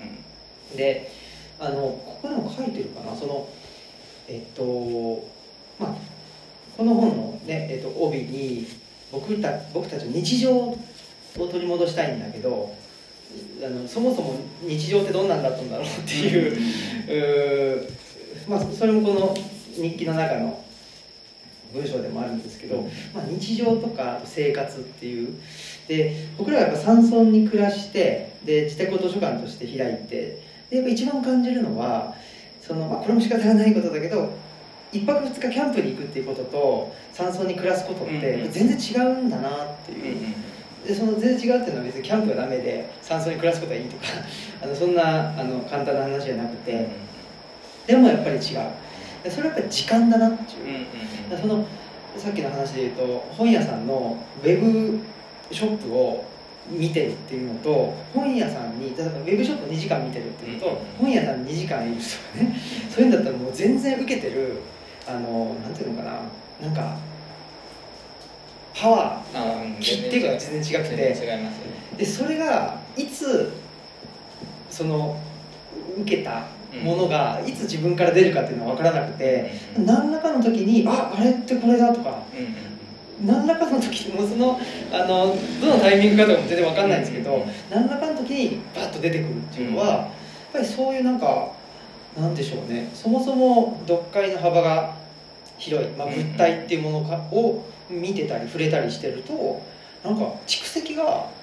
[0.75, 1.11] で
[1.59, 3.15] あのここでも書いてるかな。
[3.15, 3.47] その
[4.27, 5.27] えっと
[5.79, 5.95] まあ
[6.77, 8.67] この本のね、えっと、帯に
[9.11, 10.77] 僕た僕たちの日常を
[11.35, 12.73] 取り戻したいんだけど
[13.63, 18.06] あのそもそも日常ってどんなんだったんだろうっていううー
[18.47, 19.35] まあ、それもこの
[19.75, 20.63] 日記の中の
[21.73, 22.81] 文章でもあるんですけど、
[23.13, 25.35] まあ、日常とか生活っていう。
[25.87, 32.13] で僕らはやっぱ山村に暮らしてで自宅を図書館として開いてでやっぱ一番感じるのは
[32.61, 34.29] その、まあ、これも仕方がないことだけど
[34.91, 40.17] 一泊二日キャンプに行くっていうことと山村に暮らすことって全然違うんだなっていう。
[40.85, 44.03] でその全然違うっていうのは別にキャンプがダメで山村に暮らすことはいいとか
[44.61, 46.87] あのそんなあの簡単な話じゃなくて
[47.87, 48.41] でもやっぱり違う。
[48.41, 48.65] それは
[49.47, 50.83] やっぱり時間だなっていう、うんうん
[51.29, 51.65] だからその
[52.17, 54.99] さっきの話で言うと本屋さんのウェブ
[55.51, 56.25] ショップを
[56.69, 62.55] 見てるっていうのと本屋さんに例えばウェブショップ2時間見てるっていうのと、うん本屋さんに2時間いるとかね。
[62.89, 64.53] そういうんだったらもう全然受けてる
[65.07, 66.19] あのなんていうのかな。
[66.61, 66.97] なんか
[68.73, 70.95] パワあーうん切手が全然違くて。
[71.97, 73.51] でそれがいつ
[74.69, 75.17] その
[76.01, 76.45] 受けた
[76.83, 79.81] ものがいつ自分から出るかっていうのは分からなくてうん。
[79.81, 82.45] うん何らかの時にああれってこれだとかうん。
[82.45, 82.67] うん
[83.25, 84.59] 何らかの時もうその
[84.91, 87.43] あのどのタイミングかとかも全然わかんないんですけど、うん。
[87.71, 89.91] 何らかの時にバッと出てくるっていうのは、うん。
[89.93, 90.07] やっ
[90.53, 91.51] ぱりそういうなんか
[92.15, 92.91] なんでしょうね。
[92.93, 94.95] そもそも読解の幅が
[95.57, 96.13] 広い、まあ、うん。
[96.13, 99.61] 物体っていうものかを見てたり触れたりしてると
[100.03, 101.36] なんか蓄積が蓄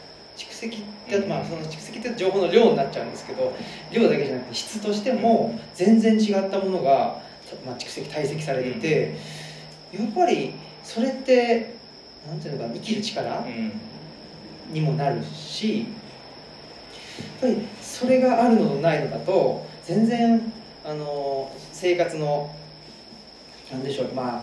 [0.65, 1.29] 積って、うん。
[1.29, 3.55] まあその蓄積って情報の量になっちゃうんですけど
[3.91, 7.21] 量だけじゃなくて質としても全然違ったものが、
[7.67, 9.17] まあ、蓄積堆積されてて、
[9.93, 11.75] やっぱりそれって
[12.29, 13.73] なんていうのかな生きる力うん。
[14.71, 15.87] にもなるしやっ
[17.41, 20.53] ぱりそれがあるのとないのだと全然
[20.85, 22.55] あの生活の
[23.71, 24.43] なんでしょうまあ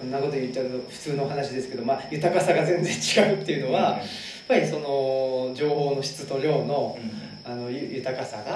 [0.00, 4.00] こんなこと言っちゃうと普通の話ですけど、まあ、豊かさが全然違うっていうのはやっ
[4.48, 7.24] ぱりその情報の質と量のうん。
[7.46, 8.52] あのゆ豊かさが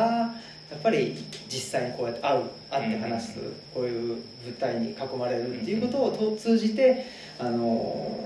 [0.71, 1.15] やっぱり
[1.47, 3.53] 実際にこうやって会う会って話す、うん。
[3.75, 7.05] こういう物体に囲まれるっていうことをと通じて
[7.39, 8.19] あの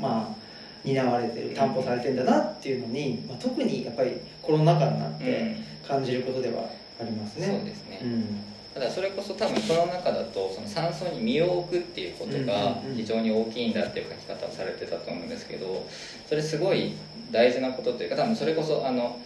[0.00, 0.36] まあ
[0.82, 5.18] 担われてる担保されてんだなっていうのに、まあ、特にやっぱりコロナ禍になっうん。
[5.18, 6.62] て感じることでは
[7.00, 7.46] ありますね。
[7.46, 15.86] そうですね、うんただそれこそ多分この中だとその山荘に身を置くっていうことが非常に大きいんだっていう書き方をされてたと思うんですけど
[16.28, 16.92] それすごい
[17.30, 19.18] 大事なことというか多分それこそあの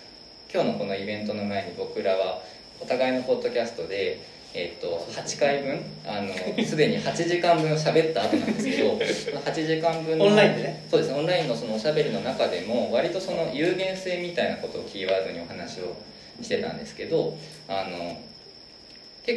[0.54, 2.40] 今日のこのイベントの前に僕らは
[2.80, 4.20] お互いのポッドキャストで、
[4.54, 6.32] えっと8回分あの
[6.64, 10.84] すでに8時間分喋った後なんですけどその8時間分のオンラインでね。
[10.88, 15.96] そうですねオンラインのそのおしゃべりの中でも割とその有限性みたいなことをキーワードにお話を
[16.40, 17.36] してたんですけど
[17.66, 18.16] あの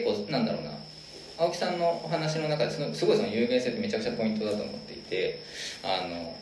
[0.02, 0.72] 結構なんだろうな。
[1.38, 5.42] 青木さんのお話の中ですごいその有限性ってめちゃくちゃポイントだと思っていて
[5.84, 6.36] あの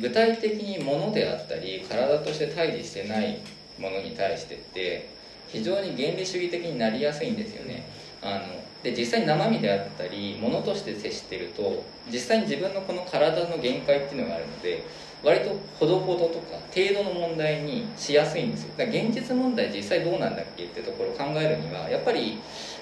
[0.00, 3.40] 具体的に物であったり体として対峙してない
[3.78, 5.10] ものに対してって
[5.48, 7.84] 非常に原理主義的になりやすいんですよね。
[8.22, 14.84] あので実際に生身であったり物として接してると実際に自分のこの体の限界っていうのがあるので
[15.24, 18.74] 割とほどほどとか程度の問題にしやすいんですよ。
[18.76, 22.38] だから現実問題実際どうなんだっけってところを考えるにはやっぱり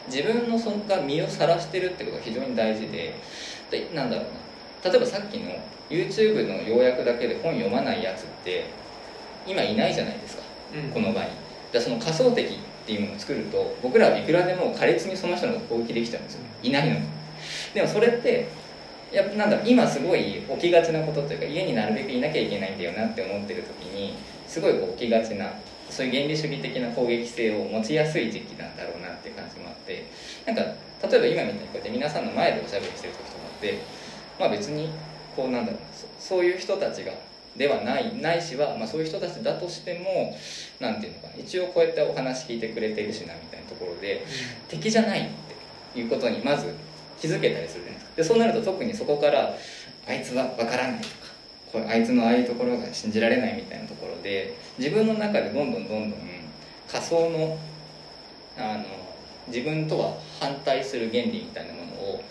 [0.08, 3.14] 自分のそのが身をさらしてるってことが非常に大事で
[3.70, 4.24] でなんだろう
[4.84, 4.90] な。
[4.90, 5.52] 例えばさっきの
[5.88, 8.66] YouTube の要約だけで本読まないやつって
[9.46, 10.42] 今いないじゃないですか。
[10.74, 10.90] うん。
[10.90, 11.30] この場に。
[11.72, 17.06] だその仮想敵っていうのを作ると僕らはいくらでも苛烈にその人のこと攻撃できちゃうんですよいないのに。
[17.72, 18.48] でもそれって
[19.14, 24.14] やなんだ今すごい起きがちなことというか家になるべくいなきゃいけないんだよなって思ってる時に
[24.46, 25.52] すごいこう起きがちな
[25.90, 30.06] そういう原理主義的な攻撃性を持ちやすい時期なんだろうなっていう感じもあって
[30.46, 33.78] なんか例えば今みたいにこうやって皆さんの前でおしゃべりしてる時とかって
[34.40, 34.88] まあ別に
[35.36, 35.80] こうなんだろう
[36.18, 37.12] そういう人たちが
[37.56, 40.34] ではないないしは、まあ、そういう人たちだとしても
[40.80, 44.24] なんていうのかな一応こうやってお話聞いてくれてるしなみたいなところで
[44.68, 45.28] 敵じゃないっ
[45.92, 46.74] ていうことにまず
[47.20, 49.54] 気づけたりするじゃないでそうなると特にそこから
[50.06, 51.14] あいつは分からないとか
[51.72, 56.20] これあいつのああいうところが信じられないみたいなところで自分の中でどんどんどんどん
[56.90, 57.58] 仮想の
[58.58, 58.84] あの
[59.48, 62.22] 自分とは反対する原理みたいなものを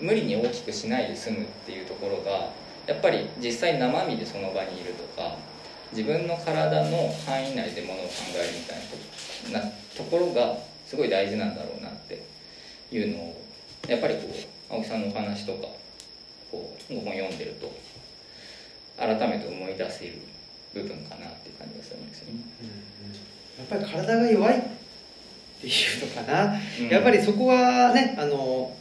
[0.00, 2.50] 無理に大きくしないで済むっていうところが
[2.86, 5.36] やっぱり実際生身でその場にいるとか
[5.92, 12.22] 自分の体の範囲内でものを考えるみたいなところがすごい大事なんだろうなって
[12.92, 13.42] いうのを
[13.88, 15.68] やっぱりこう青木さんのお話とか
[16.50, 17.72] こうご本読んでると
[18.96, 20.18] 改めて思い出せる
[20.74, 22.40] 部分かなっていう感じがするんですよね。
[23.58, 24.60] やっぱり体が弱いっ
[25.60, 26.88] ていうのかな、うん。
[26.88, 28.74] やっぱりそこはねあの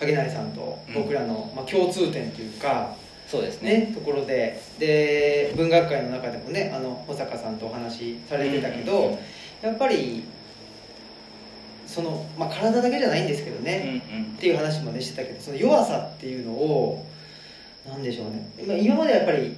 [0.00, 3.78] 影成さんと僕らの、まあ、共通点というか、そうですね。
[3.78, 9.18] ね、ところでで文学界の中でもねあの保坂さんとお話しされてたけど、
[9.62, 10.24] やっぱり
[11.92, 14.22] その、まあ、体だけじゃないんですけどうんね、うん。
[14.22, 17.04] っていう話もねしてたけどその弱さっていうのを
[17.86, 18.48] なんでしょうね。
[18.66, 19.54] まあ今まではやっぱり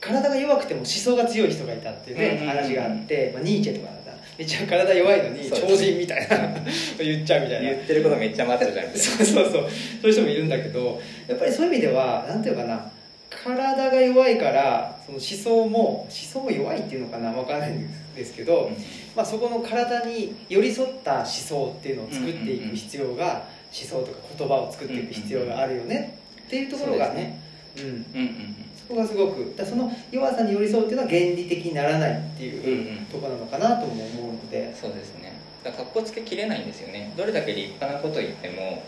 [0.00, 2.48] 体が弱くても思想が強い人がいたっていうね、うんうんうん。
[2.48, 6.36] 話があって、まあ、ニーチェとかだったらめっちゃ体弱いのに超人みたいな
[7.02, 7.70] 言っちゃうみたいな。
[7.70, 9.02] 言ってることめっちゃマッチョじゃんみたいな。
[9.02, 9.52] そうそうそう。
[9.52, 12.90] そういう人もいるんだけどやっぱりそういう意味ではなんていうかな
[13.30, 15.26] 体が弱いからその思
[15.64, 18.70] 想も思想も弱いっていうのかな分からないんですけど、
[19.14, 27.40] まあ、そこの体に寄り添った思想っていうのを作っていく必要が、思想とか言葉を作っていく必要があるよねっていうところがね,、
[27.76, 27.84] うん。
[27.84, 35.32] うんうんそこがすごくだその弱さに寄り添うっていうのは原理的にならないっていうところなのかなとも思うので、そうですね。
[35.64, 37.12] だから格好つけきれないんですよね。
[37.16, 38.84] どれだけ立派なこと言っても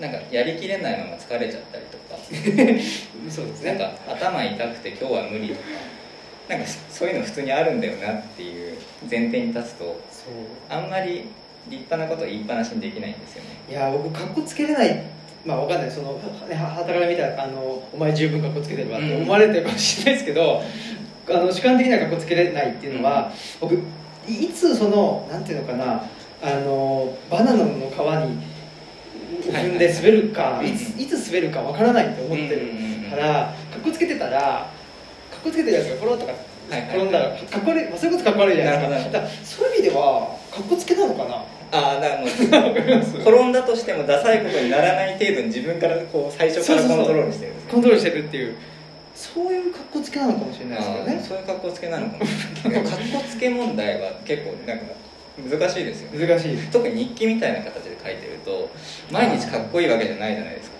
[0.00, 2.18] なんかやりきれないまま疲れちゃったりとか。
[3.30, 3.74] そうですね。
[3.74, 5.60] なんか頭痛くて今日は無理とか。
[6.48, 8.76] なんかそういうの普通にあるんだよなっていう
[9.08, 10.00] 前提に立つと
[10.68, 11.28] あんまり
[11.68, 13.50] 立派なこと言いっぱなしにできないんですよね。
[13.70, 15.04] いや僕かっこつけれない。
[15.44, 15.90] まあわかんない。
[15.90, 16.14] その
[16.48, 20.62] ねははたから見たらあのお前十分かっこつけてるわって思われてるかもしれないですけど、
[21.30, 23.74] あの主観的にはかっこつけれないっていうのは、僕
[24.28, 26.04] いつそのなんていうのかな
[26.42, 28.51] あのバナナの皮に
[29.42, 32.92] 踏んで滑るか、はいい、ついつ滑るかわからないって思ってる。
[33.12, 34.40] から、かっこつけてたら
[35.30, 36.32] かっこつけてるやつがコロッとか
[36.68, 39.10] 転んだらかっこ悪い、まあ、そういうことかっこ悪いじゃないですか。
[39.12, 41.44] だからそういう意味ではかっこつけなのかな？
[41.74, 48.56] ああだからもう転んだとしてもダサいことにならない程度に自分からこう最初からコントロールしてるコントロールしてるっていう。
[49.14, 51.24] そういう格好つけなのかもしれないですけどね。
[51.28, 52.30] そういう格好つけなのかもし
[52.64, 52.82] れない。
[52.88, 54.84] 格好つけ問題は結構なんか
[55.36, 56.26] 難しいですよね。
[56.26, 56.56] 難しい。
[56.72, 58.68] 特に日記みたいな形で書いてると
[59.10, 60.76] 毎日かっこいいわけじゃないじゃないですか。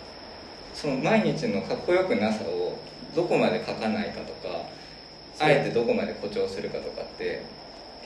[0.75, 2.77] その毎日のかっこよくなさを
[3.15, 4.65] どこまで書かないかとか
[5.39, 7.43] あえてどこまで誇張するかとかって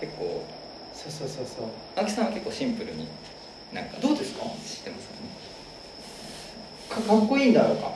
[0.00, 0.44] 結構
[0.94, 1.66] そうそうそうそう。
[1.96, 3.06] 青木さんは結構シンプルに
[3.72, 4.44] なんかどうですか？
[4.64, 5.14] してますか？
[7.00, 7.92] ねかかっこいいんだろうか。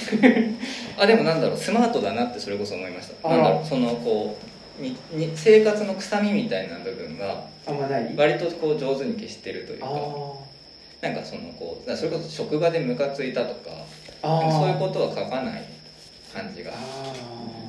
[0.98, 3.28] あでもなんだろうスマートだなってそれこそ思いました。
[3.28, 4.36] なんだろうそのこ
[4.80, 7.44] うにに生活の臭みみたいな部分が
[8.16, 10.34] 割とこう上手に消してるというあかー
[11.00, 13.70] なんかそのこうそれこそ職場でムカついたとか
[14.22, 15.64] そういうことは書かない
[16.32, 16.72] 感じが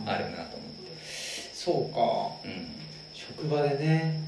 [0.05, 0.91] あるなと思って。
[1.53, 2.47] そうか。
[2.47, 2.67] うん。
[3.13, 4.21] 職場でね。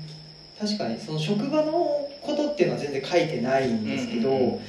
[0.59, 4.59] 確かにその職場のことっていうのは全然書いてないんですけど、うんうんうん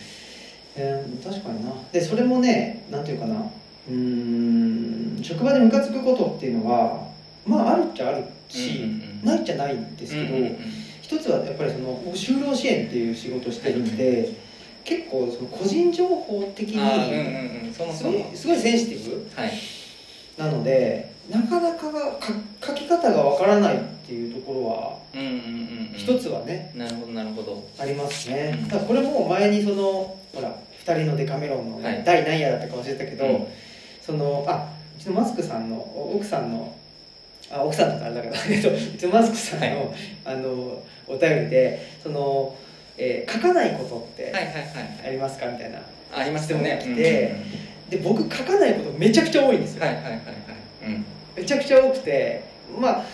[0.76, 1.72] えー確かにな。
[1.92, 3.36] でそれもねなんていうかな。
[3.36, 7.06] うーん職場でムカつくことっていうのは
[7.46, 9.24] まああるっちゃあるし、うんうんうん。
[9.24, 10.56] ないっちゃないんですけど、うんうんうん
[11.04, 14.32] 一つはやっぱりその僕就労支援っていう仕事をしてるんで、
[14.84, 19.52] 結構その個人情報的にすごいセンシティブはい。
[20.38, 21.90] なのでなかなか
[22.66, 24.98] 書き方がわからないっていうところは
[25.94, 27.68] 一つはね、なるほどなるほど。
[27.78, 28.68] ありますね、うん。
[28.68, 32.02] ただこれも前にそのほら2人のデカメロンのはい。
[32.02, 33.46] 第何夜だったか忘れたけど、うん。
[34.00, 36.74] そのあうちのマスクさんのお奥さんの
[37.50, 39.88] あ奥さんだったらだけどえっとうちのマスクさんの,、はい。
[40.24, 42.54] あのお便りでその、
[42.96, 44.64] えー書かないことってはいはいはい
[45.06, 45.80] ありますかみたいな。
[46.16, 47.36] ありますよね来て
[47.90, 50.22] で僕書かないことめちゃくちゃ多いんですよ、はいはいはいはい。
[50.86, 51.04] うん。
[51.36, 52.44] めちゃくちゃ多くて
[52.78, 53.04] まあ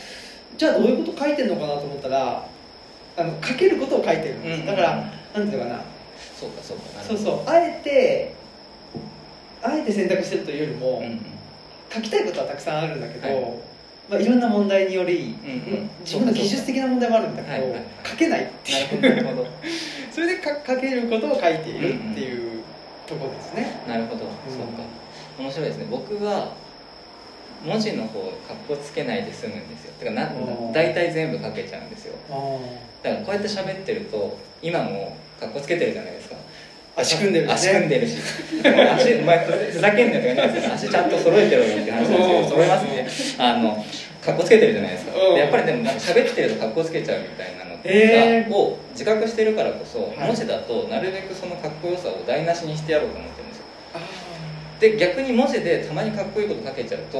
[0.56, 2.46] じゃあどういうこと書いてるのかなと思ったら
[3.16, 4.66] あの書けることを書いてるんです、うん。
[4.66, 5.80] だからなんていうのかな。
[6.38, 7.02] そうかそうか。
[7.02, 7.48] そうそう。
[7.48, 8.34] あえて
[9.62, 11.20] あえて選択してるというよりも、うんうん。
[11.92, 13.44] 書きたいことはたくさんあるんだけど、はいい
[14.10, 15.36] まあ、いろんな問題により、
[16.00, 19.46] 自分の技術的な問題もあるんだけど、書けないっていう。
[20.10, 22.62] それでか書けることを書いているっていう
[23.06, 24.28] ところですね、なるほど、そう
[24.76, 24.82] か。
[25.38, 25.86] 面白いですね。
[25.88, 26.52] 僕は
[27.64, 29.92] 文字の方かっこつけないで済むんですよ。
[29.98, 30.32] てかな
[30.72, 32.14] 大体全部書けちゃうんですよ。
[32.30, 32.58] あ
[33.02, 36.19] だからこうやって喋ってると今もかっこつけてるじゃないですか
[36.96, 38.16] 足組んでる足組んでるし。
[38.60, 39.38] 足お前
[39.70, 43.06] ふざけんなよとか言うんですけど 足ちゃんと揃えてろよって話なんですけど揃えますね。
[43.38, 43.84] あの
[44.24, 45.18] かっこつけてるじゃないですか。
[45.18, 50.28] やっぱりでもなんか喋ってるとかっこつけちゃうみたいなのを自覚してるからこそ、はい。
[50.28, 53.64] 文字だとなるべくそのかっこよさを台無しにしてやろうと思ってるんですよ。
[53.94, 54.00] あ
[54.80, 57.18] で逆に文字でたまにかっこいいこと書けちゃうと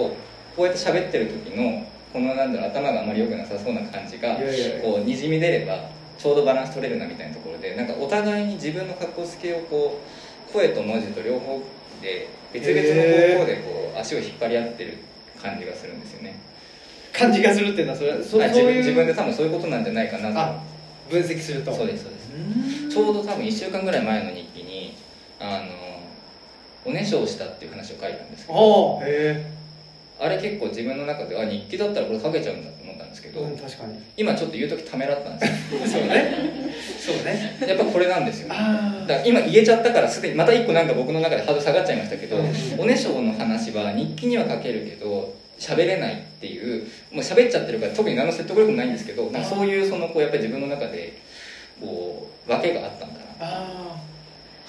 [0.57, 4.37] こうやって喋ってる時のこのなんだろう頭があまり良くなさそうな感じが
[4.83, 5.89] こうにじみ出れば
[6.21, 9.99] ちょうどバランス取れるなみたいなところでなんかお互いに自分の格好つけをこ
[10.49, 11.63] う声と文字と両方
[12.03, 14.99] で別々の方向でこう足を引っ張り合ってる
[15.41, 16.39] 感じがするんですよね。
[17.13, 20.63] 感じがするっていうのはそれそあそういう自分自分で多分そういうことなんじゃないかなとあ
[21.11, 21.73] 分析すると。
[21.73, 22.89] そうですそうです。
[22.91, 24.95] ちょうど多分1週間ぐらい前の日記に
[25.39, 26.01] あの
[26.85, 29.01] おねしょをしたっていう話を書いたんですけど
[30.21, 33.99] あれ結構自分の中であ日記だったらこれ書けちゃうんだったんですけえ、ど、うん、確かに。
[34.17, 35.81] 今ちょっと言う時ためらったんですよ。
[35.87, 36.35] そうね。
[36.99, 37.57] そうね。
[37.67, 38.49] やっぱこれなんですよ。
[38.51, 51.15] あだから今言えちゃったからすでにまた一個なんか僕の中でハードル下がっちゃいましたけど、うんおねしょの話は日記には書けるけど喋れないっていうもう喋っちゃってるから特に何の説得力もないんですけどなんかそういうそのこうやっぱり自分の中で
[51.81, 53.25] こう訳があったんだな。
[53.41, 53.97] あ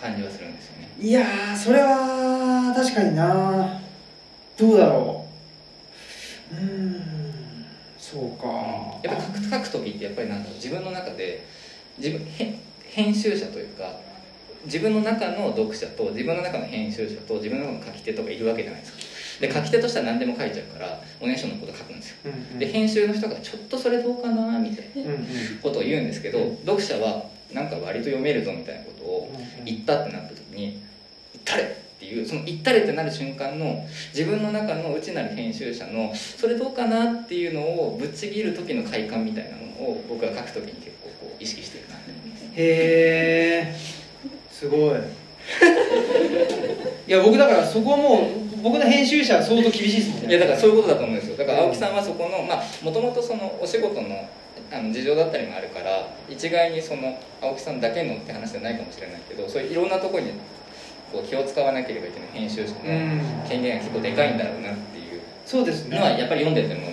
[0.02, 0.90] 感じはするんですよね。
[1.00, 3.80] いやーそれは確かにな
[4.58, 5.26] どうだろ
[6.52, 6.56] う。
[6.56, 7.21] うーん
[8.12, 8.48] そうか。
[9.04, 11.46] やっぱ書く書く時ってやっぱりなんだろう自分の中で
[11.98, 14.00] 自分へ編集者というか
[14.66, 19.00] 自分の中の読者と自分の中の編集者と自分の中の書き手とかいるわけじゃないですか。
[19.42, 22.16] で書き手としては何でも書いちゃうからおねしょのこと書くんですよ。
[22.26, 22.60] うんうん。
[22.60, 25.26] で編集の人がちょっとそれどうかなみたいなうんうん。
[25.62, 26.58] ことを言うんですけどうん。
[26.58, 29.32] 読者はなんか割と読めるぞみたいなことを
[29.66, 30.80] 言ったってなった時に
[31.46, 31.56] 「言
[32.02, 43.76] ったれ!」っていうその「言ったれ!」ってなる瞬間の自分の中の内なる編集者のそれどうかなっていうのをぶっちぎる時の快感みたいなのを僕は書く時に結構こう意識してるなって思いますへえ
[44.52, 45.00] すごい
[47.08, 54.28] いや僕だからそこはもう僕の編集者は相当厳しいですもんねいやだからそういうことだと思うんですよだから青木さんはそこのまあもともとそのお仕事の
[54.72, 60.32] あの事情だったりもあるから一概にその青木さんだけのって話じゃないかもしれないけどそういういろんなところに
[61.12, 63.22] こう気を使わなければいけない編集者のうん。
[63.48, 65.98] 権限が結構でかいんだろうなっていうそうですね。
[65.98, 66.88] のはやっぱり読んでても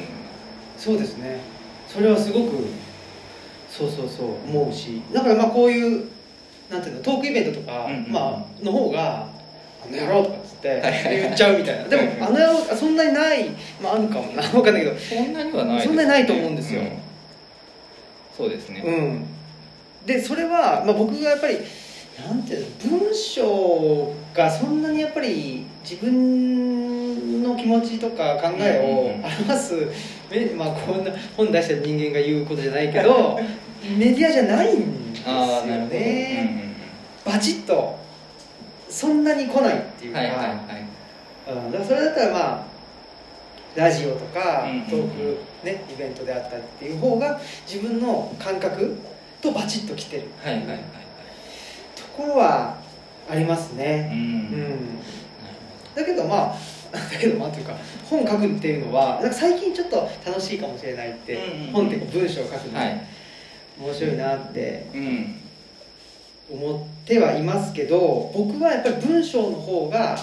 [0.77, 1.41] そうですね。
[1.87, 2.67] それはすごく
[3.71, 5.03] そうそうそう思うし。
[5.13, 6.09] だからまあこういう
[6.71, 9.27] なんていうのトークイベントとか、うんうんまあの方が
[9.85, 10.83] 「あの野郎」とかっつって
[11.23, 11.89] 言っちゃうみたいな。
[11.89, 12.25] でもうんうん。
[12.25, 13.49] あの野郎あそんなにない
[13.83, 14.43] まああるかもな。
[14.51, 16.83] 分かんないけどそんなにはないですそんなにないと思うんですよ。
[18.37, 19.27] そうですね、うん。
[20.07, 21.59] でそれは、まあ、僕がやっぱり
[22.27, 29.25] なんていうの文章がそんなにやっぱり自分の気持ちとか考えうんうんうん。
[29.25, 29.75] を表す、
[30.31, 33.39] めまあ、こんな本出した人間が言うことじゃないけど
[33.97, 36.69] メディアじゃないんですよああなるほど、ね
[37.25, 37.99] バチッと
[38.89, 41.65] そんなに来ないっていうか、うんうん、はいはいはい。
[41.67, 42.67] うん、だからそれだったらまあ
[43.77, 44.85] ラジオとかうんうんうん。
[44.87, 48.97] トーク、ね、イベントであったりっていう方が自分の感覚
[49.43, 50.23] とバチッと来てる。
[50.43, 51.08] はいはいはい
[52.19, 52.77] ころは
[53.31, 54.21] ありますうね、うん。
[54.21, 54.99] ん、
[55.95, 56.57] だけどまあ
[56.93, 57.75] だけどまあというか
[58.09, 61.73] 本書くっていうのはなんか最近ちょっと楽しいかもしれないって、うんうんうん。
[61.73, 63.01] 本ってこう文章を書くの、はい。
[63.81, 65.35] 面白いなってうん。
[66.51, 70.17] 思ってはいますけど僕はやっぱり文章の方が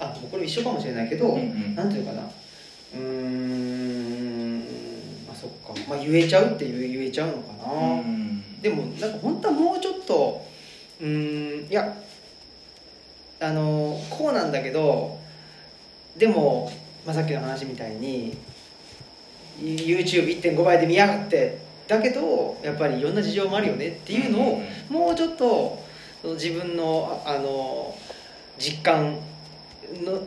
[0.00, 1.74] あもうこれ一緒かもしれないけど、うんうん。
[1.76, 2.22] なんていうのかな。
[2.96, 4.62] うーん
[5.32, 8.60] あそっか、まあ、言えちゃうっていう言えちゃうのかな、うん。
[8.60, 10.44] でもなんか本当はもうちょっと
[11.04, 11.94] うーんいや
[13.40, 15.18] あのこうなんだけど
[16.16, 16.72] でも、
[17.04, 18.36] まあ、さっきの話みたいに
[19.60, 25.78] YouTube1.5 倍で見やがってだけどやっぱりいろんな事情もあるよねっていうのを、もうちょっと
[26.22, 27.94] その自分のああの
[28.58, 29.18] 実感
[30.02, 30.22] の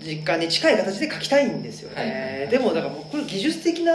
[0.00, 3.92] 実感に近い形で書きたいんですよね、はいでもだからこれ技術的な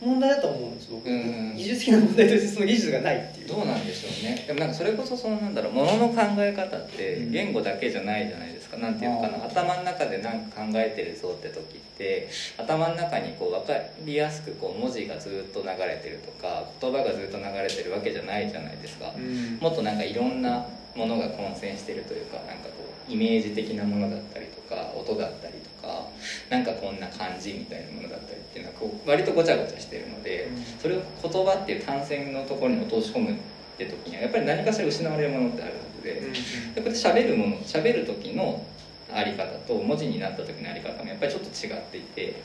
[0.00, 3.48] 問題だと思うんです僕、うん技術的な問題としてその技術がないっていう。
[3.48, 4.44] どうなんでしょうね。
[4.46, 7.32] でもなんかそれこそそのなんだろうものの考え方ってうん。
[7.32, 8.78] 言語だけじゃないじゃないですか。
[8.78, 9.44] なんていうのかな。
[9.44, 19.12] 頭の中で何か考えてるぞって時って頭の中にこう分かりやすくこう文字がずっと流れてるとか言葉がずっと流れてるわけじゃないじゃないですか。
[19.14, 19.58] うん。
[19.60, 26.06] もっとなんかいろんなものが混戦してるというかなんかこうイメージ的なものだったりとか音だったりとか
[26.50, 30.48] なんかこんな感じみたいなものだったりっていうのはこう割とごちゃごちゃしてるので
[30.82, 33.34] それを言葉っていう単線のところに落とし込むっ
[33.78, 38.64] て時にはやっぱり何かしら失われるものってあるはずでうやって喋るもの喋る時の
[39.12, 42.42] あり方と文字になった時のあり方もやっぱりちょっと違っていて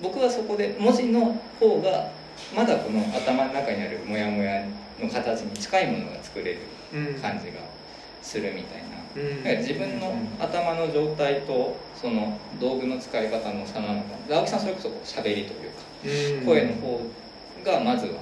[0.00, 2.10] 僕はそこで文字の方が
[2.54, 4.64] まだこの頭の中にあるモヤモヤ
[5.00, 6.58] の形に近いものが作れる
[6.94, 7.20] うん。
[7.20, 7.60] 感じが
[8.22, 8.85] するみたいな。
[9.16, 16.46] 自分の頭の状態とその道具の使い方の差なのかで青木さんそれこそ喋りというかうん。
[16.46, 17.00] 声の方
[17.64, 18.12] がまずは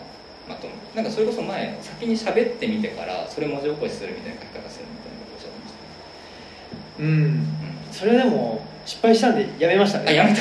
[0.48, 7.46] まとめなんかそれこそ前先に喋ってみてからそれ文字起こしするみたいな書き方するみたいなことをおっしゃってましうん。
[7.88, 10.04] た、それでも失敗したんでやめましたね。
[10.09, 10.37] あやめた。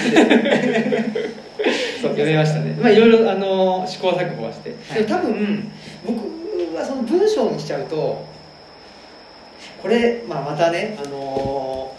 [2.01, 2.75] そ うやめましたね。
[2.79, 5.03] まあいろいろあの試行錯誤はして、はい。
[5.05, 5.71] でも多分
[6.05, 8.25] 僕はその文章にしちゃうと
[9.83, 11.93] これ、まあ、またね、あの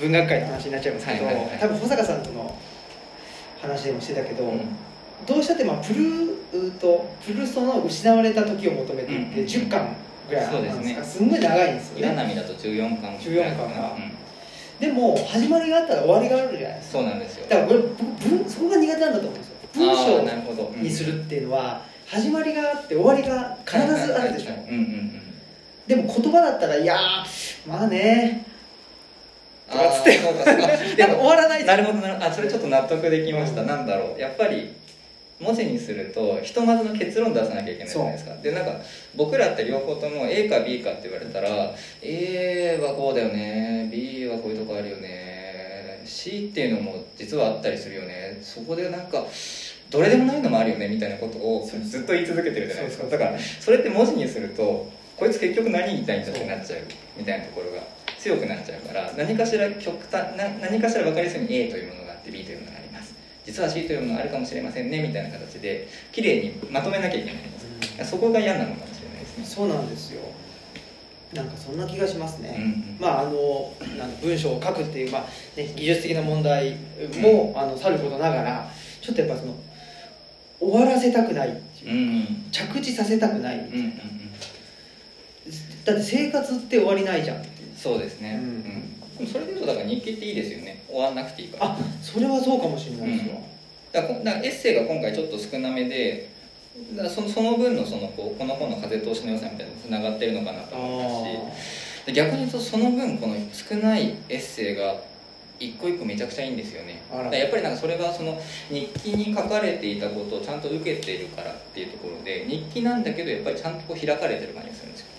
[0.00, 1.58] 文学界の話になっちゃいますけど、はいはいはい。
[1.58, 2.58] 多分保坂さんとの
[3.60, 4.60] 話でもしてたけど、うん。
[5.26, 9.94] どうしたってまあプルーとプルソの失われた時を求めていってうん10巻
[10.28, 12.00] ぐらいあるんですか、そうですすんごい長いんですよね。
[12.00, 13.96] 岩波だと14巻14巻か。
[13.96, 14.12] うん。
[14.80, 16.98] でも始まりがあったら終わりがあるじゃないですか。
[16.98, 17.46] そうなんですよ。
[17.50, 19.54] だからこれ僕文そこが苦手なんだと思うんですよ。
[19.74, 24.50] 文章にするっていうのは始まりがあって終わりが必ずあるでしょ。
[24.50, 24.70] はいはいはい。
[24.70, 24.82] うんうん
[25.16, 25.21] うん
[25.86, 28.46] でも言葉だったらいやーまあね。
[29.68, 30.18] あーつって
[30.96, 31.64] でも終わらない。
[31.64, 34.20] なるほどなるあそれちょっと納得できました、なんだろう。
[34.20, 34.72] やっぱり
[35.40, 38.34] 文字にするとひとまずの結論出さなきゃいけないじゃないですか。
[38.36, 38.76] でなんか
[39.16, 43.88] 僕らって両方とも A か B かって言われたら A はこうだよね。
[43.90, 46.02] B はこういうとこあるよね。
[46.04, 48.38] C っていうのも実はあったりするよね。
[48.42, 49.24] そこでなんか
[49.90, 53.06] どれでもないのもあるよねみたいなことをずっと言い続けてるじゃないですか。
[53.08, 56.80] だからそれって文字にするとこいつ結局何言いたいんだってなっちゃう
[57.16, 57.82] みたいなところが
[58.18, 63.14] 強くなっちゃうから何かしら極端な何かしら分かりやすいに A というものがあって B というものがあります。
[63.44, 69.44] 実は C というものがあるかもしれませんねみたいな形で綺麗にまとめなきゃいけないんです、そこが嫌なのかもしれないですね。
[69.44, 70.22] そうなんですよ。
[71.34, 72.96] なんかそんな気がしますね、うんうん。
[73.00, 75.22] まああのなんだ文章を書くっていう、まあ
[75.56, 76.76] ね、技術的な問題
[77.20, 79.54] も、あのさることながらちょっとやっぱその
[80.60, 82.50] 終わらせたくないってうんいうう、ん。
[82.52, 83.92] 着地させたくない、うんうんうん
[85.84, 87.44] だって生活って終わりないじゃん。
[87.76, 89.22] そうですね、うん。
[89.22, 89.26] うん。
[89.26, 90.82] それで言うとだから日記っていいですよね。
[90.88, 91.72] 終わんなくていいから。
[91.72, 93.40] あそれはそうかもしれないですよ、
[93.92, 96.30] だからこだからエッセイが今回ちょっと少なめで
[96.96, 104.96] だそのその分のそのこうこの本の風通しの良さみたいなつながってるのかなと思いますしで逆に言うとその分この少ないエッセイが
[105.60, 107.02] 一個一個めちゃくちゃいいんですよね。
[107.12, 107.24] あら。
[107.24, 115.06] だからやっぱりなんかそれはその日記に書かれていたことをちゃんと受けてるからっていうところで日記なんだけどやっぱりちゃんとこう開かれてる感じがするんですよ。
[115.06, 115.11] うん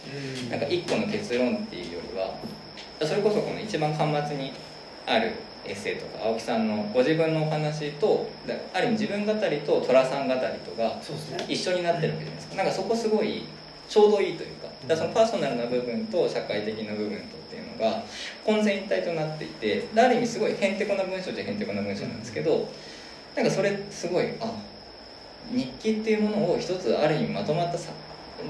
[0.50, 2.36] なんか一個の結論っていうよりは
[3.02, 4.52] それこそこの一番端末に
[5.06, 5.32] ある
[5.66, 11.00] エッセイとか青木さんのご自分のお話とだある意味自分語りと寅さん語りとが
[11.48, 12.56] 一緒になってるわけじゃないですか。
[12.56, 13.46] なんかそこすごい
[13.88, 18.04] ちょうどいいというかだそのパーソナルな部分と社会的な部分とっていうのが
[18.46, 22.70] 混然一体となっていてである意味すごいへんてこな文章じゃへんてこな文章なんですけど
[23.36, 24.52] なんかそれすごいあ
[25.52, 27.92] 日記っていうものを一つある意味まとまったさ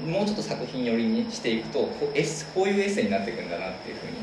[0.06, 4.16] もうちょっと作品寄りにしていくとこうエッセこういうエッセイになっていくんだなっていうふうに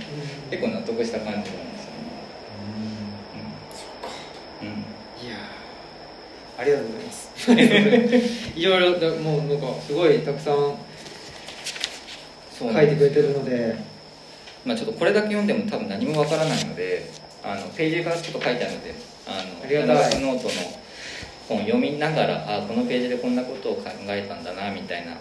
[0.50, 1.50] 結構納得した感じなんで。
[1.50, 1.66] すよね。
[4.62, 4.68] うん。
[4.68, 4.74] うん。
[5.26, 6.62] いやー。
[6.62, 7.32] ありがとうございます。
[8.60, 10.78] いろいろだもうなんかすごいたくさん
[12.60, 13.92] 書いてくれてるので。
[14.64, 17.10] まあ、ちょっとこれだけ読んでも多分何もわからないので
[17.44, 18.94] あのページがちょっと書いてあるので
[19.26, 20.22] あのありがたい。
[20.22, 20.82] ノートの
[21.50, 25.18] 本読みながらあこのページでこんなことを考えたんだなみたいな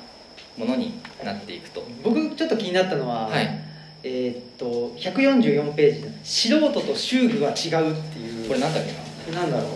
[0.57, 0.95] ものに
[1.25, 1.83] なっていくと。
[2.03, 3.61] 僕ちょっと気になったのは、はい。
[4.03, 8.49] えーっと144ページ「素人と修具は違う」っていう。
[8.49, 9.41] これなんだっけな？
[9.43, 9.71] なんだろう。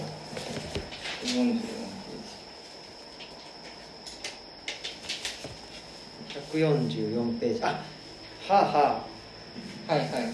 [1.27, 1.59] 44
[6.53, 7.61] 144ページ。
[7.63, 7.83] あは
[8.49, 9.05] あは
[9.89, 9.93] あ。
[9.93, 10.29] はいはいはいはい。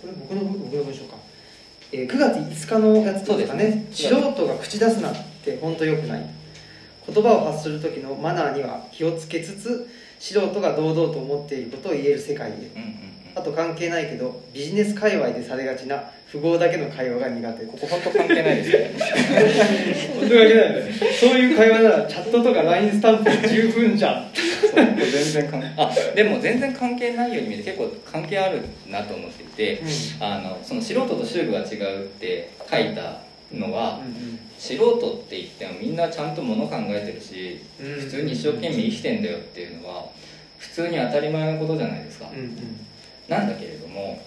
[0.00, 1.16] これ僕の僕の文章か、
[1.92, 3.86] えー9月5日のやつですかね。
[3.92, 5.14] 素人が口出すなっ
[5.44, 6.26] て本当良くない
[7.12, 9.88] 言葉を発する時のマナーには気をつけつつ
[10.18, 12.54] 素人が堂々と思っていることを言える世界へ。
[12.54, 13.12] うんうんうん。
[13.34, 17.66] あと関係ないけどビジネス界隈でされがちな富豪だけの会話が苦手。
[17.66, 18.92] ここ本当関係ないですね。
[20.20, 21.14] 本当に関係ない。
[21.18, 24.30] そういう会話ならチャットとか LINE スタンプで十分じゃん。
[24.74, 29.82] 全然関係あでも全然関係ないように見えて結構関係あるなと思っていて、
[30.20, 33.18] あのその素人と修具は違うって書いた
[33.52, 34.00] のは、
[34.62, 38.00] 素人って言ってもみんなちゃんともの考えてるしうん。
[38.00, 40.06] 普通に一生懸命生きてんだよっていうのは
[40.56, 42.56] 普通に当たり前のことじゃないですか、うんうん。
[43.26, 44.22] なんだけれども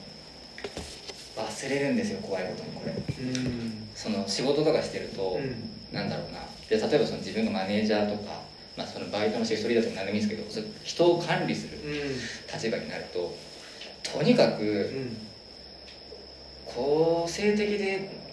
[1.37, 2.91] 忘れるんですよ怖いことにこれ。
[2.91, 3.87] うん。
[3.95, 5.95] その仕事とかしてると、うん。
[5.95, 6.39] なんだろうな。
[6.69, 8.41] で例えばその自分がマネージャーとか、
[8.75, 11.93] まあ、そのバイトのシフトリーダーとか何でもいいんですけど人を管理するうん。
[12.53, 13.33] 立場になると
[14.03, 14.65] とにかくう
[14.99, 15.17] ん。
[16.65, 18.24] 個性的で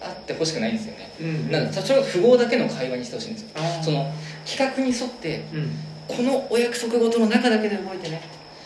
[0.00, 1.10] あってほしくないんですよね。
[1.20, 3.48] うんなんかそれが富豪だけの会話にしてほしいんですよ。
[3.82, 4.12] その
[4.46, 5.70] 企画に沿ってうん。
[6.08, 8.20] このお約束事の中だけで動いてね。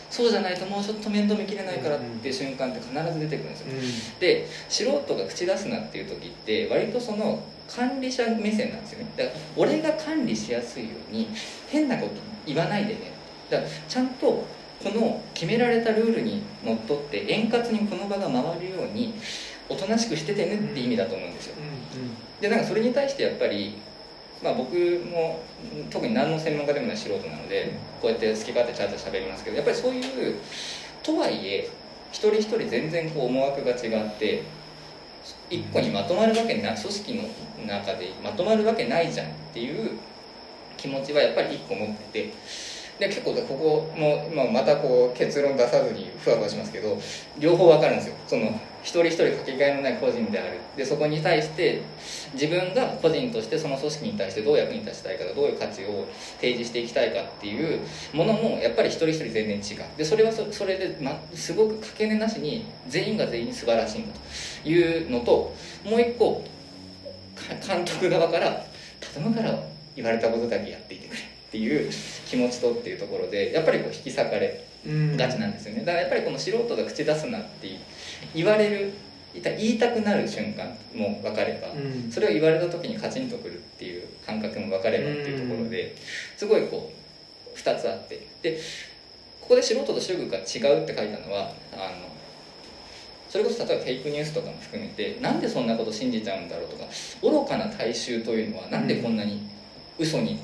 [0.09, 4.17] そうじゃないともうちょっと面倒見きれないからっていう瞬間って必ず出てくるんですよ。
[4.19, 9.07] で素人が口出すなっていう時って割とその管理者目線なんですよね。
[9.17, 11.29] だから俺が管理しやすいように
[11.67, 12.13] 変なこと
[12.45, 13.11] 言わないでね。
[13.49, 19.13] だからちゃんとこの決められたルールにのっとって円滑にこの場が回るように
[19.69, 21.55] おとなしくしててねって意味だと思うんですよ。
[22.41, 23.75] でなんかそれに対してやっぱり
[24.43, 25.39] まあ僕も
[25.89, 30.35] 特に何の専門家でもない素人なのでこうやって好き勝手ちゃんと喋りますけどやっぱりそういう
[31.01, 31.69] とはいえ
[32.11, 34.43] 一人一人全然こう思惑が違って
[35.49, 37.23] 一個にまとまるわけな組織の
[37.67, 39.97] 中でまとまるわけないじゃんっていう
[40.77, 42.33] 気持ちはやっぱり一個持ってて
[42.99, 46.97] で結構ここも、まあ、またこう結論出さずにふわふわしますけど
[47.39, 48.15] 両方わかるんですよ。
[48.27, 50.59] その一人一人かけがえのない個人である。
[50.77, 51.81] でそこに対して
[52.33, 56.05] 自分が個人としてその組織に対してどう役に立ちたいかどういう価値を
[56.39, 57.79] 提示していきたいかっていう
[58.13, 59.83] ものもやっぱり一人一人全然違う。
[59.97, 64.13] でそれはそれで、ま、すごくかけねなしに全員が全員素晴らしいんだ
[64.63, 66.43] というのともう一個
[67.67, 68.63] 監督側から
[69.13, 69.59] 頼むから
[69.95, 71.89] 言われたことだけやっていてくれっていう
[72.27, 75.83] 気持ちとっていうところでやっぱりこう引き裂かれがちなんですよね。
[75.83, 77.79] だからやっぱりこの素人が口出すなって言
[78.45, 78.93] われる
[79.33, 82.09] 言いたくなる瞬間も分かれば、うん。
[82.09, 85.95] それを言われた時にカチンとくるっていう感覚も分かればっていうところで
[86.37, 86.91] すごいこ
[87.53, 88.25] う2つあって。
[88.41, 88.59] で
[89.41, 92.15] ここで素人と主義が違うって書いたのはあの
[93.29, 96.85] それこそ例えばフェイクニュースとかも含めてなんでそんなこと信じちゃうんだろうとか
[97.21, 99.47] 愚かな大衆というのはなんでこんなに
[99.99, 100.39] 嘘に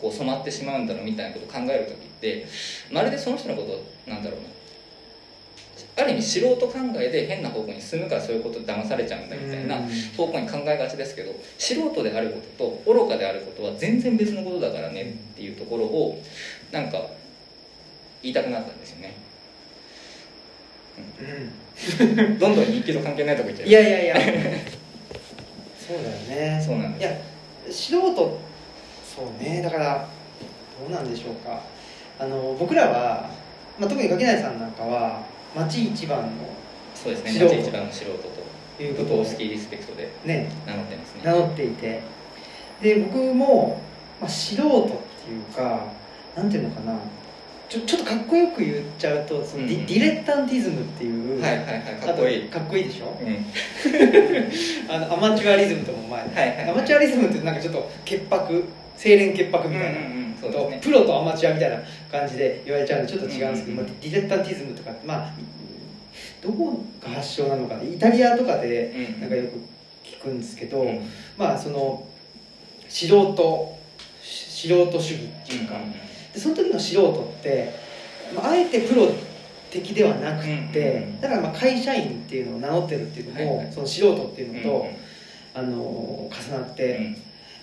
[0.00, 2.46] こう染まってしまうんだろうみたいなことを考える時って
[2.92, 4.48] まるでその人のことなんだろうな
[5.98, 9.88] ある意味素人考えで変な方向に進むからそういうことで騙されちゃうんだみたいなうん。
[10.16, 16.20] 方向に考えがちですけど素人であることと愚かであることは全然別のことだからねっていうところを
[16.70, 17.06] なんか
[18.22, 19.14] 言いたくなったんですよね。
[21.20, 22.38] うん。
[22.38, 23.68] どんどん日記と関係ないとこ行っちゃう。
[23.68, 24.16] いやいやいや。
[25.78, 26.16] そうだよ
[26.58, 26.62] ね。
[26.64, 27.90] そうなんです。
[27.92, 28.40] いや素人
[29.16, 29.62] そうね。
[29.62, 30.08] だから
[30.80, 31.60] どうなんでしょうか。
[32.18, 33.30] あの僕らは、
[33.78, 35.22] まあ、特に垣内さんなんかは
[35.56, 36.28] 町一番の
[36.94, 38.12] そうですね町一番の素人
[38.76, 40.50] ということを武藤スキーリスペクトでね。
[40.66, 41.20] 名乗ってますね。
[41.24, 42.02] 名乗っていて。
[42.82, 43.80] で僕も、
[44.20, 44.86] まあ、素人っ
[45.24, 45.86] ていうか
[46.36, 46.94] なんていうのかな。
[47.68, 52.48] ちょちょっとかっこよく言っちゃうとそのディ,、ディレッタンティズムっていう、はいはいはいかっこいい。
[52.48, 53.18] かっこいいでしょ？
[53.20, 53.46] うん。
[54.94, 56.70] あのアマチュアリズムとも前、はいはい。
[56.70, 58.64] アマチュアリズムってなんかちょっと潔白
[58.98, 60.26] 清廉潔白みたいな、うんうんう
[60.80, 61.76] プロとアマチュアみたいな
[62.18, 65.32] 感じで言われちゃうんでちょっと違うんですけど、まあ、ディレッタンティズムとかってまあ
[66.42, 69.60] どこが発祥なのかなイタリアとかでうんなんかよく
[70.04, 71.00] 聞くんですけど、うん。
[71.36, 72.06] まあその
[72.88, 73.78] 素人
[74.22, 75.74] し素人主義っていうか、
[76.32, 77.72] でその時の素人って、
[78.34, 79.12] まあ、あえてプロ
[79.70, 83.72] 的ではなくって、だからまあ会社員っていうのを名乗ってるっていうのも、はいはい。
[83.72, 85.06] その素人っていうのと、うん
[85.56, 87.16] あの重なっうてん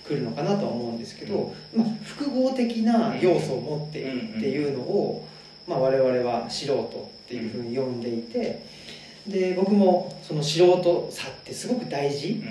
[0.06, 5.26] くるのかなとは思うんですけど、まあ、複合的な要素を持っているっていうのを、
[5.66, 8.64] まあ、我々は素人っていうふうに呼んでいて
[9.26, 12.42] で僕もその素人さってすごく大事、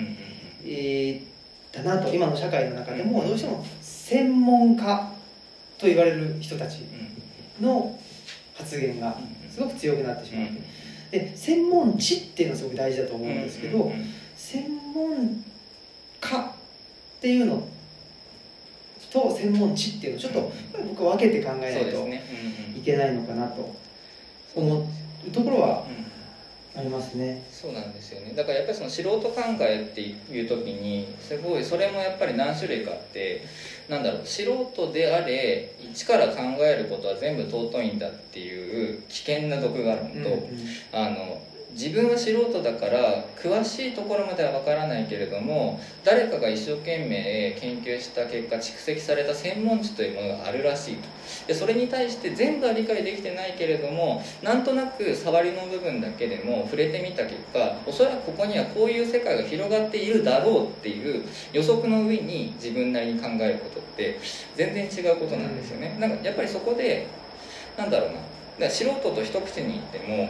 [0.64, 1.34] えー
[1.74, 5.12] だなと今の社会の中でもどうしても専門家
[5.76, 6.84] と言われる人たち
[7.60, 7.66] うん。
[7.66, 7.98] の
[8.54, 10.50] 発言がうんすごく強くなってしうんまっ
[11.10, 13.92] てで専門知っていうのはすごく大事だと思うんですけど、
[14.36, 15.44] 専門
[16.20, 16.53] 家
[17.24, 17.66] っていうの。
[19.10, 20.18] と専門知っていうの。
[20.18, 20.52] をちょっと
[20.90, 23.74] 僕は分けて考えないといけないのかなと。
[24.54, 24.80] 思
[25.26, 25.30] う。
[25.30, 25.96] ところはうん。
[25.96, 26.04] うん
[26.76, 27.40] ありますね。
[27.52, 28.32] そうなんですよね。
[28.34, 33.44] だからやっぱりその素人考えっていう時にすごいそれもやっぱり何種類かあって
[33.88, 40.48] なんだろう素人であれ一から考えることは全部尊いんだっていう危険な毒があるのと、
[40.92, 41.40] あの
[41.74, 51.08] 自分は素人だから詳しいところまでは分からないけれども誰かが一生懸命研究した結果蓄積された専門知というものがあるらしいと。
[51.48, 64.20] でそれに対して全部は理解できてないけれどもなんとなく触りの部分だけでも触れてみた結果おそらくここにはこういう世界が広がっているだろうっていう予測の上に自分なりに考えることって
[64.54, 65.96] 全然違うことなんですよね。
[65.98, 67.08] なんかやっぱりそこで
[67.76, 68.14] なんだろうな。
[68.14, 68.24] だか
[68.60, 70.28] ら素人と一口に言っても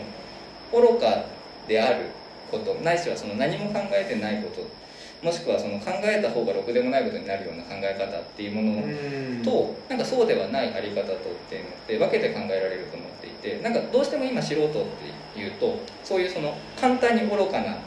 [0.72, 1.33] 愚か
[1.66, 2.06] である
[2.50, 2.74] こと。
[2.76, 4.66] ないしはその何も考えてないこと。
[5.24, 9.42] もしくはその考えた方がろくでもないことになるような考え方っていうものうん。
[9.42, 11.16] となんかそうではないあり方とっ
[11.48, 14.70] ていうのって分けて考えられると思っていてなんかどうしても今素人っ
[15.32, 17.78] ていうとそういうその簡単に愚かな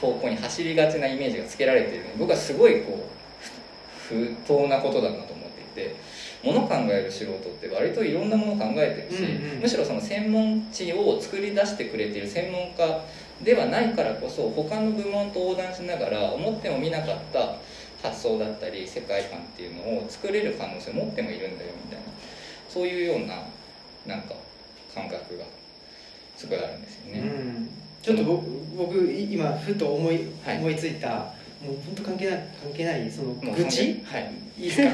[0.00, 5.94] 方向に走りがちなイメージがつけられているのに僕はすごいこう不不当なことだなと思っていて
[6.44, 9.60] 物考える素人って割といろんなものを考えてるし、うんうん。
[9.60, 13.04] むしろその専門知を作り出してくれている専門家
[13.42, 17.56] ではないからこそ他の部門と横断しながら思ってもみなかった
[18.02, 22.04] 発想だったり世界観っていうのを作れる可能性を持ってもいるんだよみたいな
[22.68, 23.42] そういうような
[24.06, 24.34] なんか
[24.94, 25.44] 感覚が
[26.36, 27.20] すごいあるんですようね。
[27.20, 27.68] ん。
[28.02, 28.22] ちょっと
[28.76, 30.58] 僕今ふと思い,、はい。
[30.58, 31.32] 思いついた
[31.64, 34.02] もう本当関係ない関係ないその愚痴？
[34.04, 34.32] はい。
[34.58, 34.92] いいですか？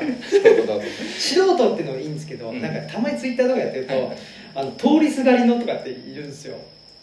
[1.19, 2.63] 素人っていうのはいいんですけど、うん。
[2.63, 4.19] なんかたまにツイッターとかやってると、はい
[4.57, 6.57] あの通りすがりのとかっているんですよ。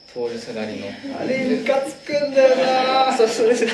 [0.07, 0.88] 通りすがりの。
[1.20, 3.12] あれムカつくんだよな。
[3.16, 3.68] そうそうそう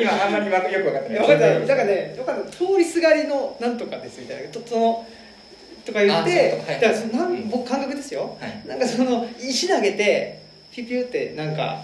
[0.00, 1.18] 今あんまりよく分かってない。
[1.18, 4.48] 分かっただからね分かった通りすがりのなんとかですみたいな。
[4.48, 5.06] とその
[5.84, 7.50] とか言ってはいだからそのなん。
[7.50, 8.38] 僕感覚ですよ。
[8.40, 8.66] はい。
[8.66, 10.43] なんかその石投げて
[10.74, 11.78] ピュピュってなんか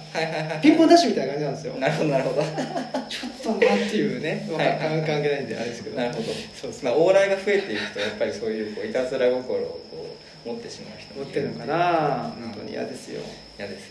[0.61, 1.75] ピンポンダッシュみたいな感じなんですよ。
[1.79, 2.43] なるほどなるほど。
[2.43, 4.99] ちょっとなっていうね、わ かはいはい。
[4.99, 5.97] はい関係ないんであれですけど。
[5.97, 6.27] なるほど。
[6.61, 12.35] そうまあ往来が増えていくとやっぱりそういうこういたずら心をこう持ってしまう人もい持ってるのかな。
[12.37, 13.21] うん本当に嫌ですよ。
[13.57, 13.91] 嫌ですよ。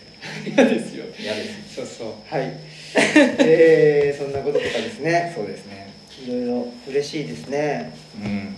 [0.54, 1.04] 嫌ですよ。
[1.18, 2.08] 嫌ですそうそう。
[2.28, 2.52] はい。
[3.40, 5.32] えー、そんなこととかですね。
[5.34, 5.88] そうですね。
[6.26, 7.90] いろいろ嬉しいですね。
[8.22, 8.56] うん。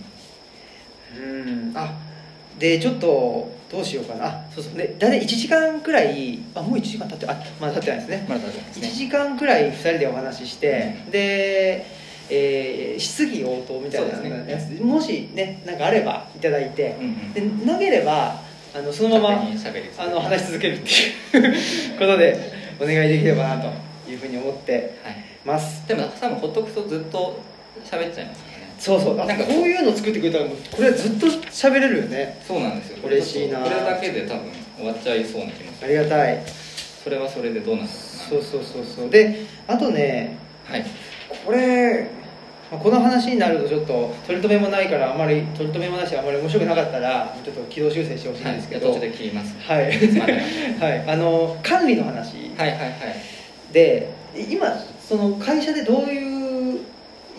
[1.17, 1.25] う
[1.71, 1.71] ん。
[1.73, 1.97] あ
[2.59, 4.27] でちょっとどうしようかな。
[4.27, 4.73] あそうそう。
[4.77, 8.25] で大体1時間くらいあもう1時間経ってあまだ経ってないですね。
[8.29, 11.85] まだ大丈夫です1ね時間くらい2人でお話しして、で、
[12.29, 17.33] えー質疑応答みたいなねやつでもしねなんかあればいただいてうんうん。
[17.65, 18.39] でなければ
[18.75, 20.79] あのそのままあの話し続けるっ
[21.31, 22.39] ていうことで
[22.79, 23.67] お願いできればなと
[24.09, 25.15] いうふうに思ってはい。
[25.43, 25.85] ます。
[25.87, 27.39] でも多分ほっとくとずっと
[27.83, 28.52] 喋っちゃいます
[28.83, 29.21] そうそう。
[29.21, 32.37] あなんかこういうの作ってくれたらこれはずっと喋れるよね。
[32.45, 32.97] そうなんですよ。
[33.07, 33.59] 嬉しいな。
[33.59, 36.43] これだけで多分終わっちゃいそうな気もすあるりがたい。
[37.01, 37.99] それはそれでどうなのかな。
[37.99, 39.09] そうそうそうそう。
[39.09, 40.85] であとねはい。
[41.45, 42.09] これ
[42.69, 48.91] まあこの話になるとちょっと取り留めもないからあまり取り留めもなしあまり面白くなかったらちょっと軌道修正してほしいんですけど。
[48.91, 49.55] はい、で切ります。
[49.61, 52.51] はい、はい、あの管理の話。
[52.57, 52.93] はいはいはい。
[53.71, 54.67] で今
[54.99, 56.79] その会社でどういう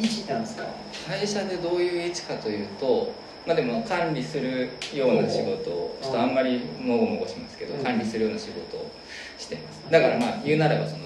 [0.01, 0.65] 位置なんですか？
[1.07, 3.13] 会社でどういう位置かというと
[3.47, 7.85] まあでも管理するような仕事をちょっとあんまりもごもごしますけど、うん。
[7.85, 8.91] 管理するような仕事を
[9.39, 9.83] しています。
[9.91, 11.05] だからまあ言うならばその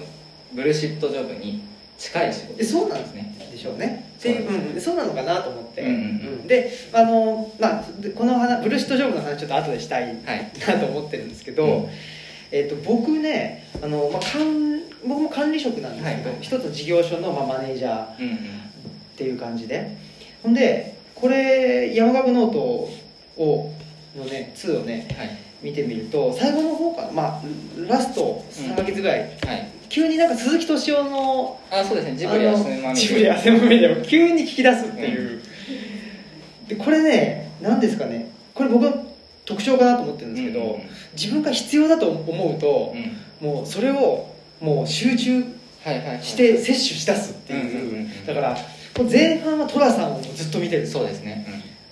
[0.53, 1.63] ブルシットジョブに
[1.97, 3.35] 近い仕事えそうなんですね。
[3.51, 4.09] でしょうね。
[4.17, 5.97] っていうそうなのかなと思って、うんうんう
[6.43, 6.47] ん。
[6.47, 10.51] であの、まあ、でこの話ブルシットジョブの話ちょっと後でしたいはい。
[10.65, 11.89] なと思ってるんですけど、うん。
[12.51, 16.41] えっと僕ねあの、まあ、管僕も管理職なんですけど、はいはい。
[16.41, 18.68] 一つ事業所の、まあ、マネージャー
[19.19, 19.97] っていう感じで。
[20.41, 22.59] ほんでこれ山學ノオト
[23.37, 23.73] を
[24.17, 25.37] のね2をねはい。
[25.61, 27.11] 見てみると最後の方かな。
[27.11, 27.41] まあ
[27.85, 29.69] ラスト3ヶ月ぐらい、はい。
[29.89, 32.15] 急になんか鈴木敏夫のあそうですね。
[32.15, 32.95] ジブリ汗まみれ。
[32.95, 35.41] ジブリ汗まみれを 急に聞き出すっていう、
[36.69, 38.27] でこれね何ですかね。
[38.53, 39.05] これ僕の
[39.43, 40.81] 特徴かなと思ってるんですけど、うんうん
[41.17, 42.93] 自分が必要だと思うと
[43.41, 43.45] う、ん。
[43.45, 44.29] もうそれを
[44.61, 45.43] もう集中
[46.21, 48.25] して摂取し出すっていう,、うんうんうんうん。
[48.25, 48.57] だから
[49.09, 51.45] 前半は寅さんをずっと見てるそうですね。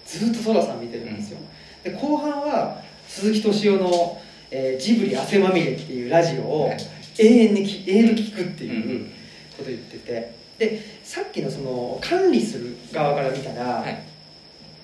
[0.06, 1.38] ずっと寅さん見てるんですよ、
[1.84, 4.22] で後半は鈴木敏夫の、
[4.52, 6.78] えージブリ汗まみれ」っていうラジオをはい。
[7.20, 9.06] 永遠にき永遠と聞くってうんいう
[9.58, 10.38] ことを言ってて。
[10.58, 14.00] でさっきのその管理する側から見たら、はい。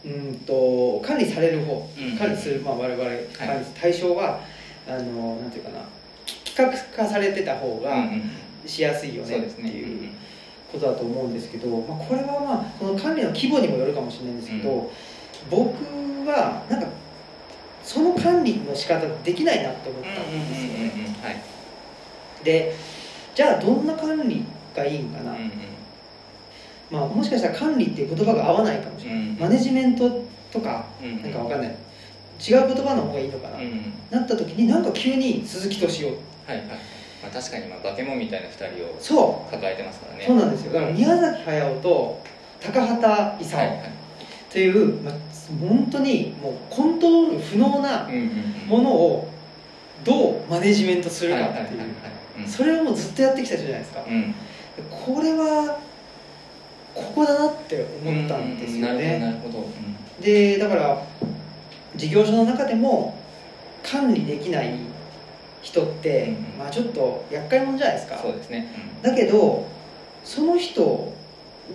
[0.06, 4.40] うんと管理される方、うん管理する、まあ、我々管理対象は
[4.88, 5.80] あのなんていうかな。
[6.26, 8.32] き企画化されてた方がうんうん。
[8.66, 9.70] しやすいよねってですね。
[9.70, 10.10] いう
[10.74, 14.90] ことだと思うんですけど、まあ、これはまあその管理の規模にもよるかもしれないんですけど、うん。
[15.50, 15.76] 僕
[16.28, 16.88] はなんか
[17.84, 21.42] その管理の仕方できないなって思ったんですよね、うんうんうんうんはい。
[22.44, 22.76] で
[23.36, 24.44] じゃあどんな管理
[24.76, 25.52] がいいんかな、うんうん。
[26.92, 31.22] まあ、もしかしたら管理っていう言葉が合わないかもしれない、うんマネジメントとかうん。
[31.22, 31.70] なんかわかんない。
[32.40, 33.94] 違う言葉の方がいいのかな、うんうん。
[34.10, 36.10] なった時になんか急に鈴木敏夫。
[36.46, 36.68] はいはい、
[37.24, 40.26] まあ、確かにまあ化け物みたいな2人をそ抱えてますからね。
[40.26, 40.74] うそうなんですよ。
[40.74, 42.22] だから宮崎駿と
[42.62, 43.92] 高畑勲はいはい。
[44.50, 45.14] という、まあ、
[45.60, 48.68] 本当にもうコントロール不能なうんうんうん。
[48.68, 49.28] ものを
[50.04, 51.80] どうマネジメントするかっていう。
[51.80, 51.88] はい
[52.48, 54.04] それをもうずっとやってきた人じゃないですか。
[54.08, 54.14] うん。
[54.14, 54.36] うん
[54.90, 55.80] これは
[56.96, 59.68] ここだなって思ったんですようんなるほどねなるほど、
[60.22, 61.04] でだから
[61.96, 63.18] 事業所の中でも
[63.84, 64.76] 管理できない
[65.64, 66.60] 人って、うん。
[66.60, 68.20] まあ、ちょっと厄介者じゃないですか。
[68.20, 68.68] そうですね。
[69.02, 69.66] だけど
[70.24, 71.12] その人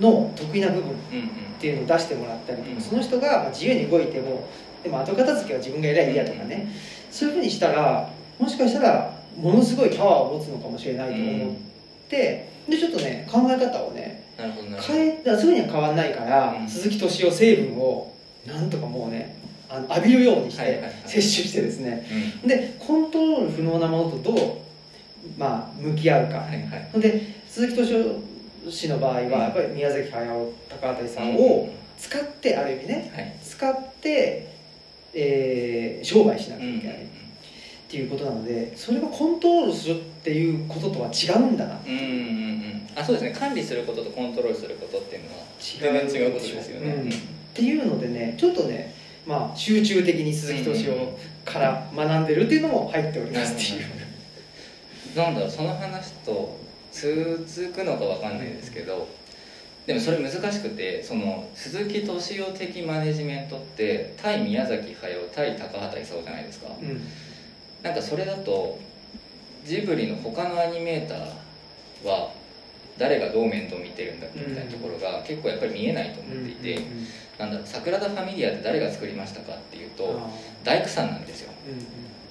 [0.01, 1.23] の得意な部分っうんうん。
[1.23, 2.81] うんていうのを出してもらったりとか、うん。
[2.81, 4.47] その人がまあ自由に動いても
[4.85, 6.69] でも後片付けは自分がやりゃいいやとかね、
[7.11, 8.09] そういうふうにしたら
[8.39, 11.57] もしかしたらものすごいパワーを持つのかもしれないと思っ
[12.09, 16.69] て、でちょっとね考え方をね変えだからすぐには変わらないから、うん。
[16.69, 18.15] 鈴木敏夫成分を
[18.47, 19.35] なんとかもうね
[19.71, 22.07] あの浴びるようにして摂取してですね、
[22.45, 24.39] でコントロール不能なものとどう、
[25.37, 27.01] まあ、向き合うか、うんはいはい。
[27.01, 27.95] で鈴木敏
[28.65, 33.37] 夫氏の場合はやっぱり宮崎駿高畑さんを使ってある意味ねはい。
[33.45, 34.55] 使って、
[35.15, 37.01] えー商売しなきゃいけないっ
[37.91, 41.79] ていうことなのでそれがコントロールするっていうこととは違うんだな。
[41.87, 42.07] うんうんうん。
[42.07, 42.11] う
[42.75, 43.33] んあそうですね。
[43.39, 47.09] 管理することとコントロールすることっていうのは全然違うことですよね、うん。
[47.09, 47.13] っ
[47.55, 48.95] ていうのでねちょっとね
[49.29, 53.99] まあ集中的に鈴木敏夫から学んでるっていうのも入っておりますっていう。
[55.15, 56.59] なんだろうその話と
[56.93, 59.09] 続くのかわかんないですけど
[59.87, 66.69] でもそれ難しくてその鈴木敏夫的マネジメントって対宮崎駿対高畑勲じゃないですか。
[66.81, 67.01] うん。
[67.83, 68.79] なんかそれだと
[69.65, 72.33] ジブリの他のアニメーターは
[72.97, 77.07] 誰がどう面倒見てるんだっけみたいなところが結構やっぱり見えないと思っていて、うんうん
[77.39, 80.31] なんだろう桜田ファミリアって誰が作りましたかっていうとあ
[80.65, 81.53] 大工さんなんですよ。
[81.67, 81.87] ーうんうん。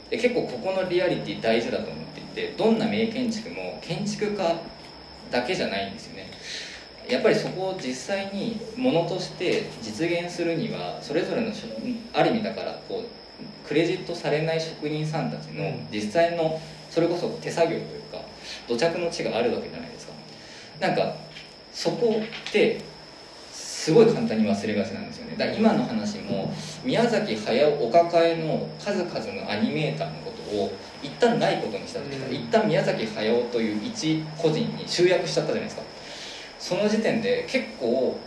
[0.10, 4.56] で結構ここのリアリティ大事だと思っていてどんな名建築も建築家
[5.32, 6.28] だけじゃないんですよね。
[7.10, 11.54] やっぱりそこを実際にものとして実現するにはそれぞれの
[12.14, 15.88] ある意味だからこうクレジットされない職人さんたちのうん。
[15.92, 18.20] 実際のそれこそ手作業というか
[18.68, 20.14] 土着の地があるわけじゃないですか。
[20.80, 21.16] なんか
[21.72, 22.82] そこって
[23.88, 25.38] すごい簡単に忘れがちなんですよね。
[25.38, 32.36] だから今の話も宮崎駿お抱えの数々のアニメーターのことを一旦ないことにしたというん。
[32.36, 35.84] 一旦宮崎駿という一個人に集約しちゃったじゃないですか。
[36.60, 38.20] その時点で結構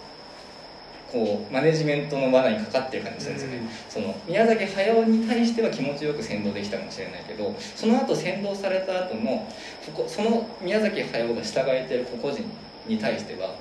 [1.13, 9.47] こうマネジメントの罠にかかってる感じするんですよね、その宮崎駿に対しては気持ちよく先導できたかもしれないけどその後先導された後の
[9.85, 12.45] ここその宮崎駿が従えてる個々人
[12.87, 13.57] に対しては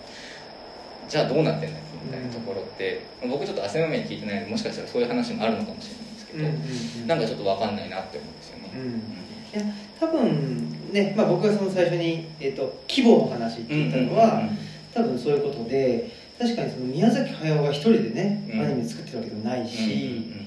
[1.10, 6.56] じゃあどうなってんだっけみたいなところって、僕ちょっと汗まみれに聞いてないのでもしかしたらそういう話もあるのかもしれないんですけど、うんうんう
[7.06, 8.70] んなんかちょっと分かんないなって思うんですよね。
[8.76, 9.62] うん。
[9.62, 14.44] いや多分ね、まあ、僕がその最初に、えっと規模の話って言ったのは、
[14.94, 18.62] 多分そういうことで確かにその宮崎駿が一人でね、うん。
[18.62, 20.46] アニメ作ってるわけでもないし、うんうん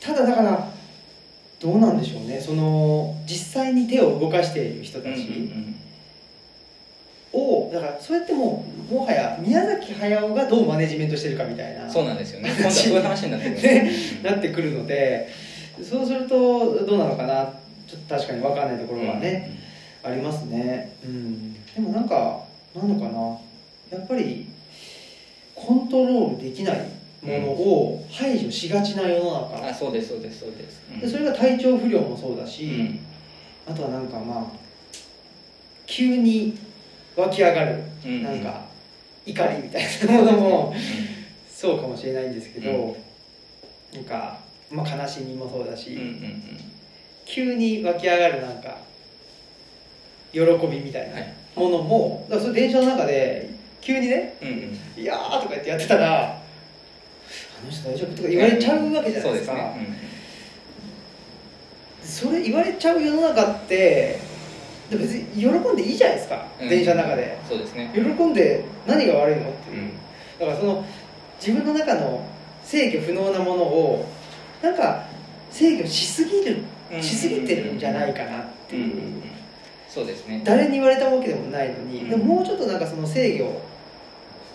[0.00, 0.68] ただだから
[1.60, 2.40] どうなんでしょうね。
[2.40, 5.22] その実際に手を動かしている人うんうんたち
[7.32, 12.50] をだからそうやってもうもはや宮崎駿がどうマネジメントしてるかみたいなそうなんですよね。
[12.50, 13.92] 今度はそういう話になってくる ね
[14.24, 14.30] よ。
[14.30, 15.28] なってくるので
[15.82, 17.54] そうするとどうなのかな
[17.86, 19.58] ちょっと確かに分かんないところがね、
[20.02, 20.92] ありますね。
[21.04, 21.54] うん。
[21.54, 24.46] でもなんかなんのかなやっぱり
[25.54, 26.86] コントロールできない
[27.22, 31.00] ものを排除しがちな世の中、あそうですそうですそうです、うん。
[31.00, 33.00] でそれが体調不良もそうだし、うん。
[33.66, 34.62] あとはなんかまあ
[35.86, 36.58] 急に
[37.16, 38.22] 湧き上がる、うん。
[38.22, 38.64] なんか
[39.26, 40.74] 怒りみたいなものも
[41.50, 42.96] そうかもしれないんですけど、
[43.94, 44.38] なんか、
[44.70, 46.42] まあ、悲しみもそうだし、うんうんうん。
[47.24, 48.78] 急に湧き上がるなんか
[50.32, 51.34] 喜びみたいなはい。
[51.54, 53.50] ものも、だからそれ電車の中で
[53.82, 56.40] 急にねうんうん「いやー」とか言ってやってたら「あ
[57.64, 59.60] の人大丈夫?」とか言われちゃうわけじゃないですか、そう
[62.24, 62.30] ですね。
[62.30, 64.18] それ言われちゃう世の中って
[64.90, 66.68] で別に喜んでいいじゃないですか、うん。
[66.68, 67.38] 電車の中で。
[67.48, 67.90] そうですね。
[67.94, 69.92] 喜んで何が悪いのっていう、うん。
[70.38, 70.84] だからその
[71.40, 72.24] 自分の中の
[72.64, 74.08] 制御不能なものを
[74.62, 75.04] なんか
[75.50, 76.58] 制御しすぎる
[76.92, 77.02] うん。
[77.02, 78.92] しすぎてるんじゃないかなっていう、
[79.88, 80.42] そうですね。
[80.44, 82.10] 誰に言われたわけでもないのに、うん。
[82.10, 83.60] でももうちょっとなんかその制御、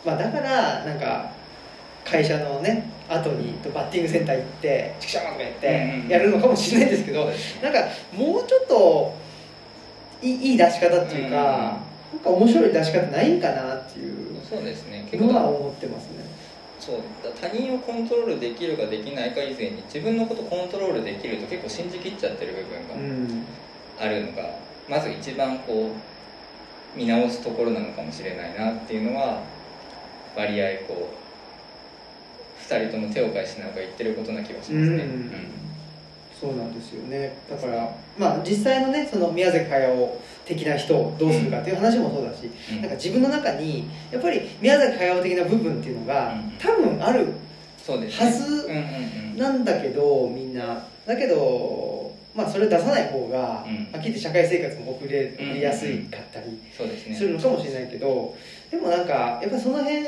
[0.06, 1.32] まあ、だからなんか
[2.06, 7.26] 会社のね後にバッティングセンター行って「チクショー!」とか言ってやるのかもしれないですけど、
[7.62, 7.80] なんか
[8.14, 9.14] もうちょっと
[10.22, 11.80] いい出し方っていうか、
[12.14, 14.16] なんか面白い出し方ないんかなっていう
[14.48, 15.08] そうですね。
[15.12, 16.26] 結構のは思ってますね。
[16.80, 23.28] そうだ他人をコントロールできるかできないか以前に自分のことコントロールできると結構信じきっちゃってる部分うん。
[23.98, 24.56] があるのが、
[24.88, 25.92] まず一番こ
[26.96, 29.42] う見直すところなのかもしれないなっていうのは
[30.36, 35.04] 割合こう2人とも手を返しながら言ってることな気がしますね。
[35.04, 35.32] うん
[36.40, 37.36] そうなんですよね。
[37.50, 42.82] だからまあ実際のねその宮崎駿的な人をどうするかっていう話もそうだし、うん。
[42.82, 46.54] なんか自分の中にやっぱり宮崎駿的な部分っていうのがうん。
[46.60, 47.34] 多分ある
[47.88, 49.38] はずうんうんうん。
[49.38, 50.84] なんだけどみんな。
[51.06, 53.92] だけどまあそれ出さない方が、うん。
[53.92, 56.60] はっきり社会生活も送れ送りやすいかったり
[57.16, 58.36] するのかもしれないけど、
[58.70, 60.06] でもなんかやっぱその辺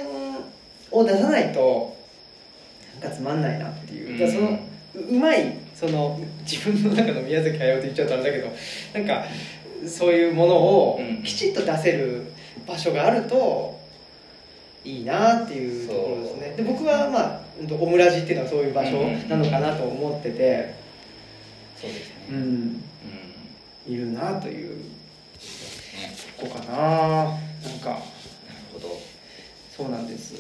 [0.92, 1.98] を出さないと
[3.02, 4.60] なんかつまんないなっていう、だその
[4.96, 8.52] ううまいその自分の中の宮崎駿って言っちゃうとあれだけど
[8.94, 9.26] なんか
[9.88, 12.26] そういうものをうんきちっと出せる
[12.68, 13.80] 場所があると
[14.84, 16.54] いいなっていうところですね。
[16.58, 17.42] で僕はまあ
[17.80, 20.76] オムラジっていうのはそういう場所なのかなと思ってて。
[21.80, 22.68] そうですね、ううん。
[22.74, 22.84] ん
[23.88, 24.84] いるなというね。
[26.38, 26.76] とこかな。
[26.76, 28.02] なんかなる
[28.74, 29.00] ほど。
[29.76, 30.36] そうなんです。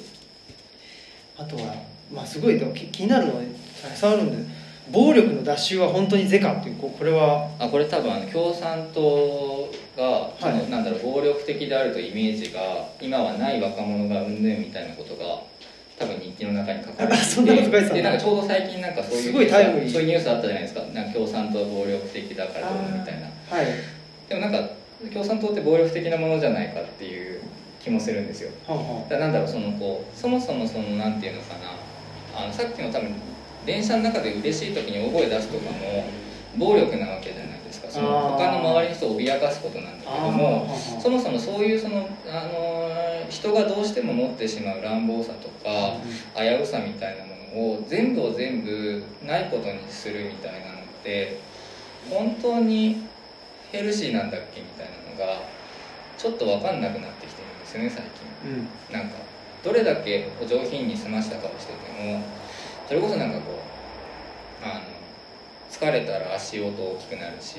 [1.37, 1.75] あとは
[2.13, 3.41] まあすごいでも気気になるのは
[3.81, 4.58] たくさんあるんで
[4.91, 7.49] 暴力の脱臭は本当に是かっていうここれは。
[7.59, 10.69] あこれ多分あの共産党が、はい。
[10.69, 15.41] なんだろう暴力的であるというイメージが今はない若者がうんぬんみたいなことが
[15.99, 17.93] 多分日記の中に書かれていて。
[17.93, 20.81] でなんかちょうど最近なんかそういうすごいタイムそういうニュースあったじゃないですか。
[20.93, 23.27] なんか共産党暴力的だからどうのみたいな。
[23.55, 23.65] はい。
[24.27, 24.69] でもなんか
[25.13, 27.41] 共産党って暴力的なものじゃないかっていう
[27.83, 28.51] 気もするんですよ。
[28.67, 31.71] はんはんだなんだろうそのこうそもそもそのなんていうのかな。
[32.35, 33.09] あのさっきの多分
[33.69, 36.09] 電車の中で嬉しい時に大声出すとかも
[36.57, 37.87] 暴力なわけじゃないですか。
[37.87, 40.67] その他の周りの人を脅かすことなんだけども
[40.99, 45.97] そもそもそういうその、あのー人がどうしても持ってしまう乱暴さとか
[46.35, 51.39] 危うさみたいなものを全部を全部ないことにするみたいなのって
[52.09, 53.07] 本当に
[53.71, 55.43] ヘルシーなんだっけみたいなのが
[56.17, 58.33] ちょっと分かんなくなってきてるんですよね最近。
[58.43, 58.69] うん。
[58.91, 59.17] なんか
[59.61, 62.23] どれだけお上品に済ました顔してても
[62.89, 63.61] それこそなんかこ
[64.63, 64.81] うあの
[65.69, 67.57] 疲れたら足音大きくなるし、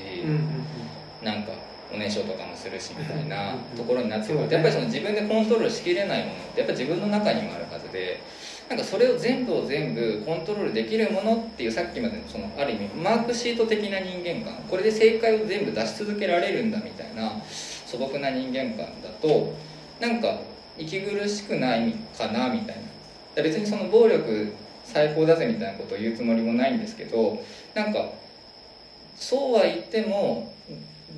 [1.23, 1.53] なんか
[1.89, 4.45] おねしょとかもするしみたいなうんところになってくる。
[4.49, 8.21] とやっぱりその自分でコントロールしきれないものってやっぱり自分の中にもあるはずで
[8.67, 19.53] なんかそれを全部を全部コントロールできるものっていうさっきまでのそのある意味マークシート的な人間観これで正解を全部出し続けられるんだみたいな素朴な人間観だと
[20.01, 20.41] なんか
[20.77, 22.81] 息苦しくないかなみたいな。
[23.41, 24.51] 別にその暴力
[24.93, 28.09] 最高だぜみたいなことを言うつもりもないんですけどなんか
[29.15, 30.53] そうは言っても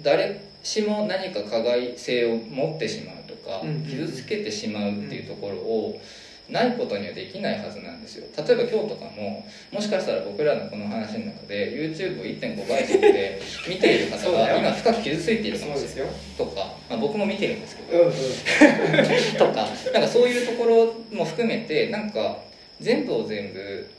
[0.03, 6.01] 誰しも何か加害性を持ってしまうとか傷つけてしまうっていうところを
[6.49, 8.28] ないことにはできないはずなんですよ。
[8.38, 15.78] 例えば今日とかももしかしたら僕らのこの話の中で YouTube を1.5倍速で見ている方が今深く傷ついているかもしれない。
[15.78, 16.05] そうですよ。
[16.38, 18.11] とか、まあ、僕も見てるんですけど。
[19.47, 22.39] とかなんかそういうところも含めてなんか
[22.84, 23.89] 全部を全部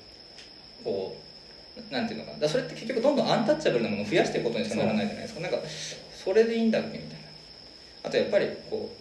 [0.85, 1.17] こ
[1.91, 2.39] うなんていうのかな。
[2.39, 5.41] だそれって結局どんどんアンタッチャブルなものを増やしていくことにしかならないじゃないですか。
[5.41, 5.59] なんか
[6.25, 7.15] それでいいんだっけみたいな。
[8.05, 8.95] あとやっぱりこ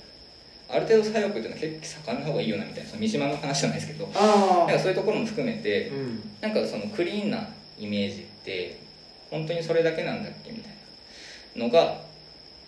[0.70, 2.90] うある程度左翼っていうのは結構盛んな方がいいよなみたいな。
[2.90, 4.10] その三島の話じゃないですけど。
[4.16, 6.24] あなんかそういうところも含めてあうん。
[6.42, 8.78] なんかそのクリーンなイメージって
[9.30, 10.74] 本当にそれだけなんだっけみたい
[11.56, 12.02] なのが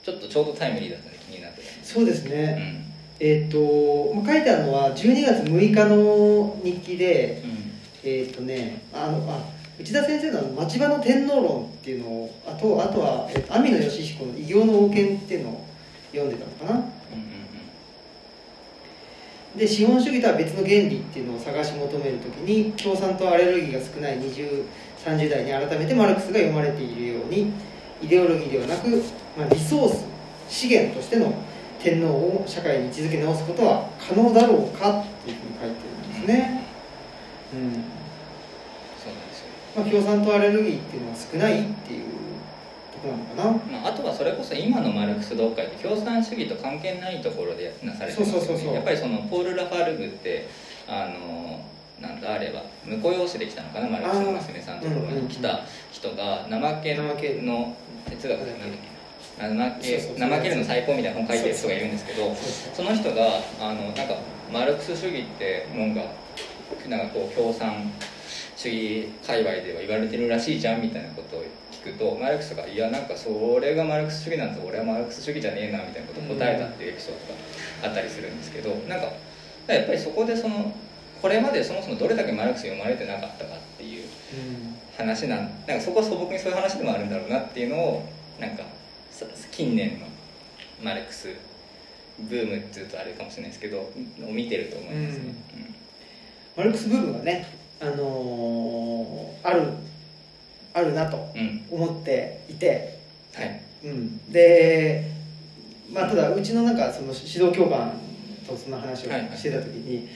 [0.03, 2.84] ちょっとちょうどタイムリーだった気になってたそうですうね、ん
[3.19, 7.43] えっ、とまあ書いてあるのは12月6日の日記で
[8.03, 9.39] えっ、とねあのあ
[9.79, 15.65] 内田先生の「町場の天皇論」っていうのをあとあとは、えっと網野義彦の「異形の王権」っていうのを
[16.11, 16.79] 読んでたのかな。
[16.79, 17.45] うんうん
[19.57, 27.53] で資本主義とは別の原理っていうのを探し求めるときに共産とアレルギーが少ない2030代に改めてマルクスが読まれているように
[28.01, 28.89] イデオロギーではなく、
[29.37, 30.03] まあ、リソース
[30.49, 31.33] 資源としての
[31.85, 36.63] 天皇を社会に位置づけ直すことは可能だろうかっていうふうに書いてるんですね、
[37.53, 37.71] うん。
[38.97, 39.45] そうなんですよ。
[39.75, 42.05] まあ、共産とアレルギーっていうのは少ないっていう
[42.91, 43.79] とこなのかな。
[43.81, 48.67] まあ、あとはそれこそ今のマルクス読解って共産主義と関係ないところでなされてますよそうそうそうそう。
[48.69, 50.47] ねやっぱりそのポール・ラファルグって
[50.87, 51.61] あの
[52.01, 55.61] なんだあれば婿養子できたのかなマルクスの娘さんのところに来た
[55.91, 57.75] 人が怠けの
[58.09, 58.94] 哲学でなんだっけ
[59.37, 60.29] な怠けそうそうそう。
[60.29, 62.35] 怠けるの最高みたいな本書いてる人がいるんですけど
[62.73, 64.15] その人があのなんか
[64.51, 66.03] マルクス主義ってもんが
[66.87, 67.91] なんかこう共産
[68.55, 77.33] 主義界隈では言われてるらしいじゃんみたいなことを聞くとマルクスが「いやなんかそれがマルクス主義なんだ俺はマルクス主義じゃねえな」みたいなことを答えたっていうエピソード
[77.83, 79.11] があったりするんですけどなんか
[79.67, 80.71] やっぱりそこでその
[81.21, 84.05] これまでそもそもどれだけマルクス読まれてなかったかっていうう
[84.37, 88.03] ん話なんなんかそこは素朴にそういう話でもあるんだろうなっていうのを
[88.39, 88.65] なんかさ
[89.51, 90.07] 近年の
[90.83, 91.29] マルクス
[92.19, 93.91] ブームっていうとあれかもしれないですけどを
[94.31, 95.35] 見てると思いますね、
[96.57, 97.45] マルクスブームがね、
[97.79, 99.63] あのーある
[100.73, 101.41] あるなとうん。
[101.41, 102.99] うん思っていて、
[103.33, 103.61] はい。
[103.83, 105.11] うん、で、
[105.91, 107.93] まあ、ただうちのなんかその指導教官
[108.47, 109.37] とその話をはいはい。
[109.37, 110.07] してた時に、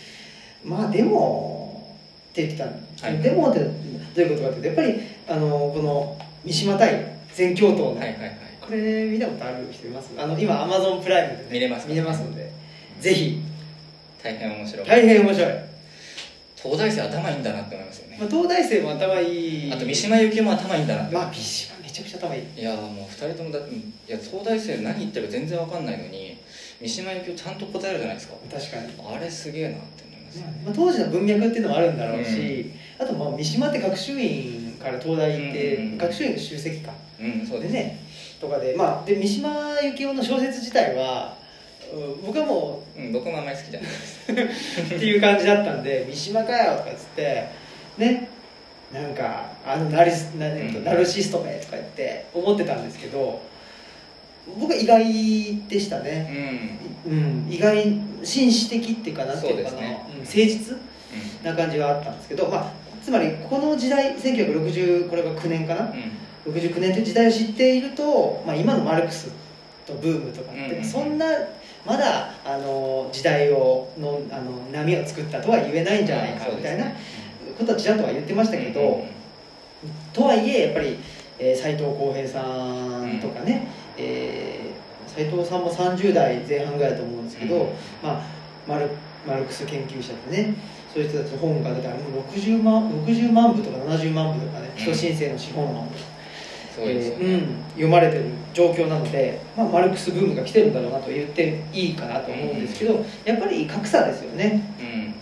[0.63, 1.95] まあでも
[2.31, 2.63] って言って
[3.01, 3.19] たはい。
[3.19, 10.11] でもってどういうことかっていうとやっぱり、あのーこの三島対全教頭の、はいはいはいこれ見たことある人います？
[10.15, 11.89] あの今アマゾンプライムで、ね、見れますか？
[11.89, 12.51] 見れますので
[12.99, 13.41] ぜひ。
[14.21, 14.85] 大変面白い。
[14.87, 15.53] 大変面白い、
[16.55, 18.17] 東大生頭いいんだなって思いますよね。
[18.19, 19.73] まあ、東大生も頭いい。
[19.73, 22.43] あと三島由紀夫も頭いいんだなまあ三島めちゃくちゃ頭いい。
[22.61, 26.37] いやーもう2人ともだっていや東大生何言ってるか全然わかんないのに
[26.81, 28.35] 三島由紀夫ちゃんと答えるじゃないですか。
[28.51, 36.91] 確かに、あれすげえなって思います、まあ、当時の文脈っていうのもあるんだろうし、あとまあ三島って学習院から東大行って、うん学習院の集積か。
[37.21, 37.99] うんそうですでね
[38.39, 41.37] とかでまあで三島由紀夫の小説自体は
[41.93, 44.31] うん僕はもうん、僕もあんまり好きじゃないです。
[44.31, 44.33] う
[44.95, 47.47] っていう感じだったんで三島かよとかっつって
[47.97, 48.29] ね
[48.93, 50.83] なんかあのナリスなうん。
[50.83, 53.41] ナルシストめとか言って思ってたんですけど
[54.59, 55.03] 僕は意外
[55.67, 56.77] でしたね。
[57.07, 57.11] うん。
[57.11, 60.01] うん、意外に紳士的っていうかなんていうかね。
[60.13, 60.77] うん誠実
[61.43, 62.71] な感じがあったんですけど、まあ、
[63.03, 66.11] つまりこの時代1960これが9年かなうん
[66.45, 69.31] 69年という時代を知っていると、まあ、今のマルクス
[69.85, 71.25] とブームとかって、うんそんな
[71.85, 76.85] まだあの時代をのあの波を作ったとは言えないんじゃないかみたいな
[77.57, 79.07] ことはちらっとは言ってましたけど、うんうん
[80.11, 80.97] とはいえやっぱり
[81.39, 83.67] えー斉藤浩平さんとかね、
[83.97, 84.79] えー
[85.09, 87.67] 斉藤さんも30代前半ぐらいだと思うんですけど、うん
[88.03, 88.21] まあ、
[88.67, 88.89] マル
[89.27, 90.55] マルクス研究者でね
[90.93, 94.83] そういう人たちの本が出たらもう60万 ,60 万部とか70万部とかねうん。
[94.83, 96.05] 人申請の資本論す
[96.79, 104.63] ごいですよね、えーうん、読まれてる状況なので、まあ、マルクスブームが来てるんだろうなと言っていいかなと思うんですけど、やっぱり格差ですよね。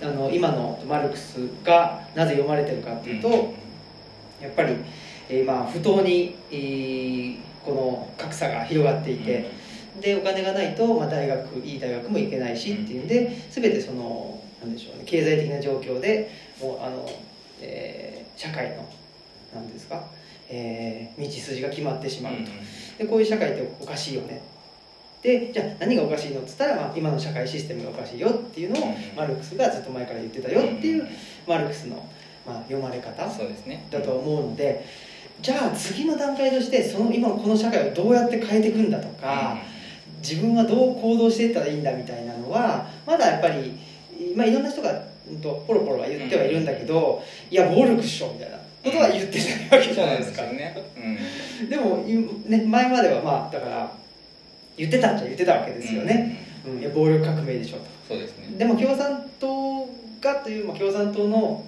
[0.02, 0.08] うん。
[0.08, 3.54] あの今のマルクスがなぜ読まれてるかっていうと、
[4.42, 4.76] やっぱり、
[5.30, 9.52] えーまあ不当に、えーこの格差が広がっていて、
[10.00, 16.32] でお金がないと、まあ、大学いい大学も行けないしっていうんで全てそのなんでしょうね経済的な状況で
[16.62, 17.10] もうあの、
[17.62, 18.88] えー社会の
[19.54, 20.04] なんですか、
[20.50, 22.52] えー道筋が決まってしまうと、
[22.98, 24.42] でこういう社会っておかしいよね。
[25.22, 31.08] でじゃあ何がおかしいのっつったら、まあ、今の社会システムがおかしいよっていうのをうんマルクスがずっと前から言ってたよっていう
[31.48, 31.96] マルクスの、
[32.46, 33.30] まあ、読まれ方だ
[34.02, 34.86] と思うので
[35.42, 39.58] じゃあ次の段階としてその今のこの社会をどうやって変えていくんだとか、
[40.20, 43.74] 自分はどう行動していったらいいんだみたいなのはまだやっぱり、
[44.36, 48.58] まあ、いろんな人が、うんと、ポロポロは言ってはいるんだけど、いや暴力っしょみたいな
[48.88, 50.48] ことは言ってないわけじゃないんですすよ。
[50.48, 50.76] ね、
[51.62, 51.70] うん。
[51.70, 53.92] でも、いね、前まではまあだから
[54.78, 56.80] 言ってたっちゃ言ってたわけですよね、うん。
[56.80, 57.86] いや暴力革命でしょと。
[58.10, 58.58] そうですね。
[58.58, 59.88] でも共産党
[60.22, 61.66] がという、まあ、共産党の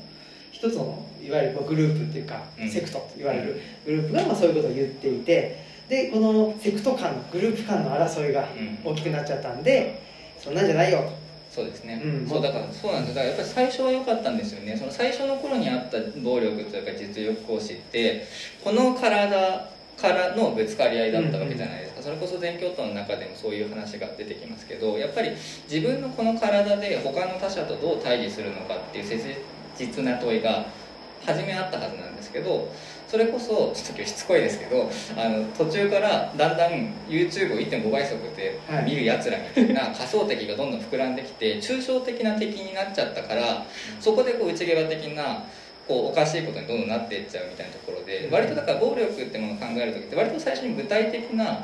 [0.52, 2.70] 一つのいわゆるグループっていうか、うん。
[2.70, 8.48] セクトと言われるグループがまあそういうことを言っていてでこのセクト間のグループ間の争いが
[8.86, 8.92] うん。
[8.92, 10.02] 大きくなっちゃったんで
[10.40, 11.04] そんなんじゃないよ
[11.50, 13.16] そうですね、うんそうだからそうなんです。
[13.16, 14.78] よだからやっぱり最初は良かったんですよね。
[14.78, 18.28] その最初の頃にあった暴力というか実力行使って
[18.64, 25.32] この体からのぶつかり合いだったわけじゃないですか、それこそ全教頭の中でもそういう話が出てきますけどやっぱり
[25.70, 29.22] 自分のこの体で他の他者とどう対峙するのかっていう切
[29.78, 30.68] 実な問いが
[31.26, 32.72] 初めあったはずなんですけど
[33.10, 34.88] それこそちょっと今日しつこいですけど
[35.18, 38.86] あの途中からだんだん YouTube を1.5倍速ではい。
[38.86, 43.66] 見るやつらみたいな 仮想敵がどんどん膨らんできて抽象的な敵になっちゃったから
[44.00, 45.44] そこでこう内側的な
[45.88, 51.64] こうおかしいことにどんどんなっていっちゃうみたいなところで割とだから暴力ってものを考える時って割と最初に具体的な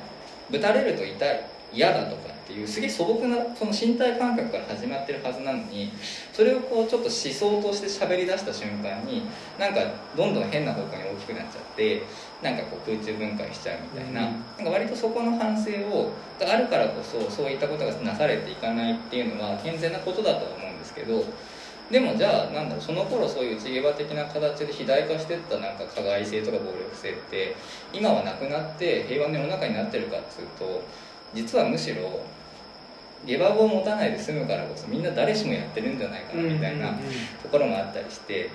[0.50, 1.42] ぶたれると痛い
[1.72, 5.92] 嫌だとかっていうすげえ素朴なその身体感覚から始まってるはずなのに
[6.32, 9.24] それをこうちょっと思想として喋り出した瞬間に
[9.58, 9.82] なんか
[10.16, 12.04] どんどん変な方向に大きくなっちゃって
[12.44, 14.36] なんかこう空中分解しちゃうみたいな,、うん。
[14.58, 21.26] なんか割とそこの反省をがあるからこそそういったことがなされていかないっていうのは健全なことだとは思うんですけど
[21.90, 27.56] でもじゃあなんだろうその頃そういう内側的な形で肥大化してったなんか加害性とか暴力性って
[27.92, 30.84] 今はなくなって平和の世の中になってるかっつうと
[31.34, 32.22] 実はむしろ
[33.26, 36.94] 下馬を持たないで済むからこそみんな誰しもやってるんじゃないかなみたいな
[37.42, 38.50] ところもあったりして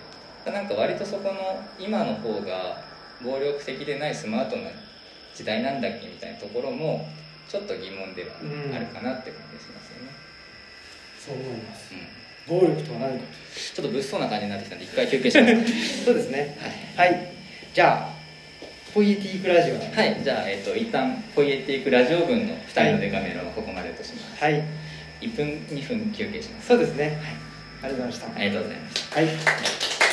[0.46, 2.82] なんか割とそこの今の方が
[3.22, 4.70] 暴力的でないスマートな
[5.34, 7.06] 時代なんだっけみたいなところも
[7.48, 8.30] ちょっと疑問では
[8.74, 10.12] あるかなって感じしますよね、
[11.18, 11.92] そう思います。
[11.92, 12.60] うん。
[12.60, 13.24] 暴力とは何か
[13.74, 16.04] ちょっと物騒な感じになってきたんで一回休憩します。
[16.06, 16.56] そうですね。
[16.96, 17.32] はい。
[17.74, 18.19] じゃあ
[18.92, 20.20] ポイエティークラジオはい。
[20.22, 24.64] じゃあ、えっと一旦ポイエティックラジオ分の2人のデカメロはここまでとします、はい。
[25.20, 26.68] 1分2分休憩します。
[26.68, 27.18] そうですね、
[27.82, 28.26] ありがとうございました。
[28.40, 29.16] ありがとうございました。
[29.16, 29.22] は
[30.06, 30.09] い